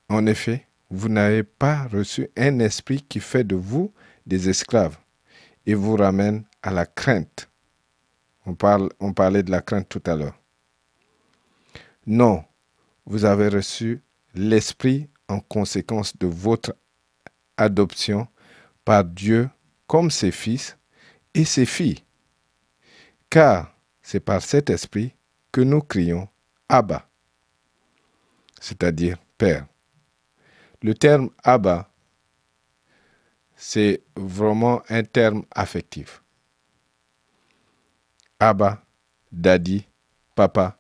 En 0.10 0.26
effet, 0.26 0.68
vous 0.90 1.10
n'avez 1.10 1.44
pas 1.44 1.88
reçu 1.88 2.30
un 2.38 2.60
esprit 2.60 3.02
qui 3.02 3.20
fait 3.20 3.44
de 3.44 3.56
vous 3.56 3.94
des 4.26 4.50
esclaves 4.50 4.98
et 5.66 5.74
vous 5.74 5.96
ramène 5.96 6.44
à 6.62 6.72
la 6.72 6.86
crainte. 6.86 7.50
On, 8.46 8.56
on 9.00 9.14
parlait 9.14 9.44
de 9.44 9.52
la 9.52 9.62
crainte 9.62 9.90
tout 9.90 10.04
à 10.06 10.16
l'heure. 10.16 10.40
Non, 12.06 12.44
vous 13.06 13.26
avez 13.26 13.48
reçu 13.50 14.02
l'Esprit 14.36 15.10
en 15.28 15.40
conséquence 15.40 16.18
de 16.18 16.28
votre 16.28 16.76
adoption 17.58 18.28
par 18.84 19.04
Dieu 19.04 19.50
comme 19.88 20.12
ses 20.12 20.32
fils 20.32 20.78
et 21.34 21.46
ses 21.46 21.66
filles. 21.66 22.04
Car 23.30 23.76
c'est 24.02 24.20
par 24.20 24.42
cet 24.42 24.70
Esprit 24.70 25.16
que 25.52 25.62
nous 25.62 25.82
crions 25.82 26.28
Abba, 26.70 27.08
c'est-à-dire 28.60 29.18
Père. 29.38 29.68
Le 30.82 30.94
terme 30.94 31.30
Abba, 31.44 31.90
c'est 33.56 34.04
vraiment 34.16 34.82
un 34.90 35.04
terme 35.04 35.44
affectif. 35.52 36.22
Abba, 38.40 38.84
Daddy, 39.32 39.88
Papa. 40.36 40.78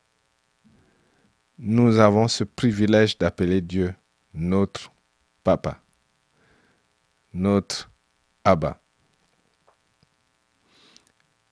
Nous 1.57 1.99
avons 1.99 2.27
ce 2.27 2.43
privilège 2.43 3.17
d'appeler 3.17 3.61
Dieu 3.61 3.95
notre 4.33 4.91
Papa, 5.43 5.81
notre 7.35 7.91
Abba. 8.43 8.81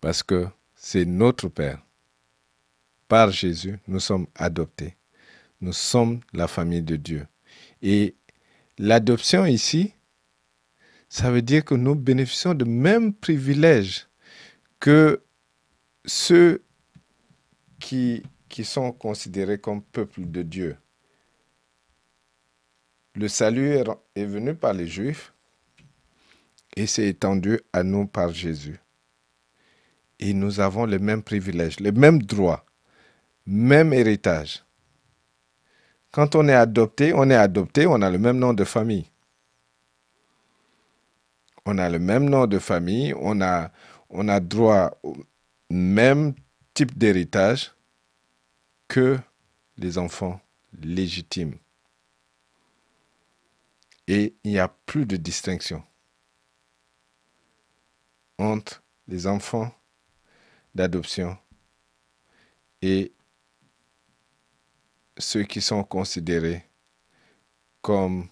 Parce 0.01 0.23
que 0.23 0.47
c'est 0.73 1.05
notre 1.05 1.47
Père. 1.49 1.85
Par 3.07 3.29
Jésus, 3.29 3.77
nous 3.87 3.99
sommes 3.99 4.25
adoptés. 4.33 4.97
Nous 5.61 5.73
sommes 5.73 6.21
la 6.33 6.47
famille 6.47 6.81
de 6.81 6.95
Dieu. 6.95 7.27
Et 7.83 8.15
L'adoption 8.79 9.45
ici, 9.45 9.93
ça 11.07 11.29
veut 11.29 11.43
dire 11.43 11.63
que 11.63 11.75
nous 11.75 11.93
bénéficions 11.93 12.55
de 12.55 12.65
mêmes 12.65 13.13
privilèges 13.13 14.07
que 14.79 15.21
ceux 16.05 16.63
qui, 17.79 18.23
qui 18.49 18.65
sont 18.65 18.91
considérés 18.91 19.59
comme 19.59 19.83
peuple 19.83 20.25
de 20.25 20.41
Dieu. 20.41 20.75
Le 23.15 23.27
salut 23.27 23.77
est 24.15 24.25
venu 24.25 24.55
par 24.55 24.73
les 24.73 24.87
Juifs 24.87 25.32
et 26.75 26.87
s'est 26.87 27.07
étendu 27.07 27.59
à 27.71 27.83
nous 27.83 28.07
par 28.07 28.33
Jésus. 28.33 28.79
Et 30.19 30.33
nous 30.33 30.59
avons 30.59 30.85
les 30.85 30.99
mêmes 30.99 31.23
privilèges, 31.23 31.79
les 31.79 31.91
mêmes 31.91 32.21
droits, 32.21 32.65
même 33.45 33.93
héritage. 33.93 34.63
Quand 36.11 36.35
on 36.35 36.47
est 36.47 36.53
adopté, 36.53 37.13
on 37.13 37.29
est 37.29 37.35
adopté, 37.35 37.87
on 37.87 38.01
a 38.01 38.09
le 38.09 38.19
même 38.19 38.37
nom 38.37 38.53
de 38.53 38.63
famille. 38.63 39.09
On 41.65 41.77
a 41.77 41.89
le 41.89 41.99
même 41.99 42.29
nom 42.29 42.45
de 42.45 42.59
famille, 42.59 43.13
on 43.19 43.41
a, 43.41 43.71
on 44.09 44.27
a 44.27 44.39
droit 44.39 44.97
au 45.01 45.15
même 45.69 46.33
type 46.73 46.97
d'héritage 46.97 47.73
que 48.87 49.17
les 49.77 49.97
enfants 49.97 50.39
légitimes. 50.81 51.55
Et 54.07 54.35
il 54.43 54.51
n'y 54.51 54.59
a 54.59 54.67
plus 54.67 55.05
de 55.05 55.15
distinction 55.15 55.83
entre 58.37 58.83
les 59.07 59.27
enfants 59.27 59.73
d'adoption 60.73 61.37
et 62.81 63.13
ceux 65.17 65.43
qui 65.43 65.61
sont 65.61 65.83
considérés 65.83 66.65
comme 67.81 68.27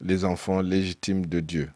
les 0.00 0.24
enfants 0.24 0.60
légitimes 0.60 1.26
de 1.26 1.40
Dieu. 1.40 1.72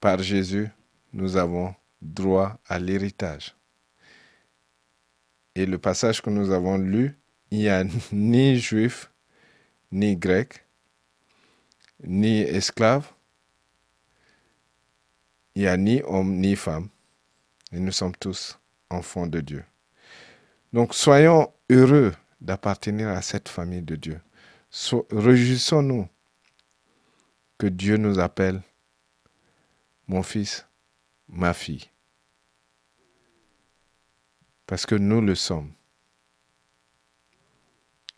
Par 0.00 0.22
Jésus, 0.22 0.68
nous 1.12 1.36
avons 1.36 1.74
droit 2.02 2.60
à 2.66 2.78
l'héritage. 2.78 3.56
Et 5.54 5.64
le 5.64 5.78
passage 5.78 6.20
que 6.20 6.28
nous 6.28 6.50
avons 6.50 6.76
lu, 6.76 7.18
il 7.50 7.58
n'y 7.58 7.68
a 7.68 7.82
ni 8.12 8.58
juif, 8.58 9.10
ni 9.90 10.16
grec, 10.16 10.65
ni 12.02 12.40
esclave, 12.40 13.12
il 15.54 15.62
n'y 15.62 15.68
a 15.68 15.76
ni 15.76 16.02
homme, 16.02 16.36
ni 16.36 16.56
femme. 16.56 16.88
Et 17.72 17.80
nous 17.80 17.92
sommes 17.92 18.14
tous 18.16 18.58
enfants 18.90 19.26
de 19.26 19.40
Dieu. 19.40 19.64
Donc 20.72 20.94
soyons 20.94 21.52
heureux 21.70 22.12
d'appartenir 22.40 23.08
à 23.08 23.22
cette 23.22 23.48
famille 23.48 23.82
de 23.82 23.96
Dieu. 23.96 24.20
Réjouissons-nous 25.10 26.08
que 27.58 27.66
Dieu 27.66 27.96
nous 27.96 28.18
appelle 28.18 28.62
mon 30.06 30.22
fils, 30.22 30.66
ma 31.28 31.54
fille. 31.54 31.90
Parce 34.66 34.84
que 34.84 34.94
nous 34.94 35.20
le 35.20 35.34
sommes. 35.34 35.72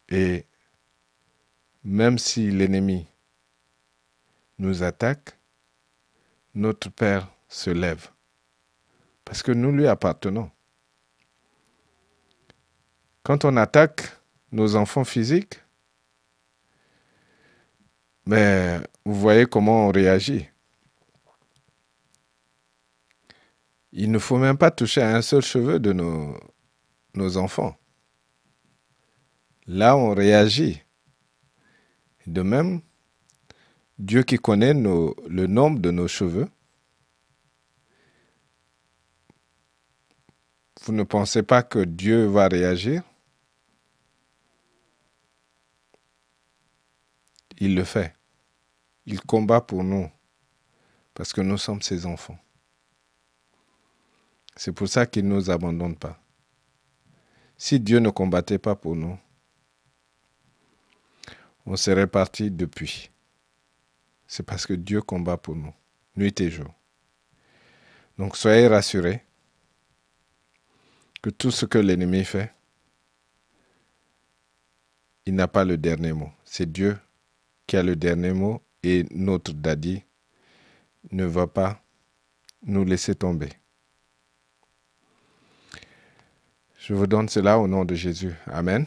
Et 0.08 0.46
même 1.84 2.18
si 2.18 2.50
l'ennemi 2.50 3.06
nous 4.59 4.82
attaque, 4.82 5.38
notre 6.54 6.90
Père 6.90 7.28
se 7.48 7.70
lève. 7.70 8.09
Parce 9.24 9.42
que 9.42 9.52
nous 9.52 9.72
lui 9.72 9.86
appartenons. 9.86 10.50
Quand 13.22 13.44
on 13.44 13.56
attaque 13.56 14.02
nos 14.52 14.76
enfants 14.76 15.04
physiques, 15.04 15.61
mais 18.26 18.80
vous 19.04 19.14
voyez 19.14 19.46
comment 19.46 19.86
on 19.86 19.92
réagit. 19.92 20.48
Il 23.92 24.11
ne 24.11 24.18
faut 24.18 24.36
même 24.36 24.59
pas 24.59 24.70
toucher 24.70 25.00
à 25.00 25.16
un 25.16 25.22
seul 25.22 25.42
cheveu 25.42 25.78
de 25.78 25.92
nos, 25.92 26.38
nos 27.14 27.36
enfants. 27.36 27.76
Là, 29.66 29.96
on 29.96 30.14
réagit. 30.14 30.82
De 32.26 32.42
même, 32.42 32.82
Dieu 33.99 34.22
qui 34.22 34.36
connaît 34.36 34.74
le 34.74 35.46
nombre 35.46 35.80
de 35.80 35.90
nos 35.90 36.07
cheveux, 36.07 36.49
vous 40.82 40.92
ne 40.92 41.03
pensez 41.03 41.42
pas 41.42 41.62
que 41.62 41.80
Dieu 41.80 42.26
va 42.26 42.46
réagir? 42.49 43.03
Il 47.59 47.74
le 47.74 47.82
fait. 47.82 48.14
Il 49.05 49.20
combat 49.20 49.61
pour 49.61 49.82
nous 49.82 50.09
parce 51.14 51.32
que 51.32 51.40
nous 51.40 51.59
sommes 51.59 51.82
ses 51.82 52.07
enfants. 52.07 52.38
C'est 54.55 54.72
pour 54.72 54.88
ça 54.88 55.07
qu'il 55.07 55.26
ne 55.26 55.34
nous 55.34 55.51
abandonne 55.51 55.96
pas. 55.96 56.20
Si 57.57 57.80
Dieu 57.80 57.99
ne 57.99 58.11
combattait 58.11 58.59
pas 58.59 58.76
pour 58.76 58.94
nous, 58.94 59.18
on 61.66 61.74
serait 61.74 62.07
parti 62.07 62.53
depuis. 62.53 63.11
C'est 64.28 64.42
parce 64.42 64.66
que 64.66 64.74
Dieu 64.74 65.00
combat 65.00 65.38
pour 65.38 65.56
nous, 65.56 65.72
nuit 66.14 66.38
et 66.40 66.50
jour. 66.50 66.72
Donc 68.18 68.36
soyez 68.36 68.68
rassurés 68.68 69.24
que 71.22 71.30
tout 71.30 71.50
ce 71.50 71.64
que 71.64 71.78
l'ennemi 71.78 72.24
fait, 72.24 72.52
il 75.24 75.34
n'a 75.34 75.48
pas 75.48 75.64
le 75.64 75.78
dernier 75.78 76.12
mot. 76.12 76.30
C'est 76.44 76.70
Dieu 76.70 76.98
qui 77.66 77.76
a 77.76 77.82
le 77.82 77.96
dernier 77.96 78.32
mot 78.32 78.62
et 78.82 79.06
notre 79.10 79.52
daddy 79.52 80.04
ne 81.10 81.24
va 81.24 81.46
pas 81.46 81.82
nous 82.62 82.84
laisser 82.84 83.14
tomber. 83.14 83.48
Je 86.78 86.92
vous 86.92 87.06
donne 87.06 87.28
cela 87.28 87.58
au 87.58 87.66
nom 87.66 87.84
de 87.84 87.94
Jésus. 87.94 88.34
Amen. 88.46 88.86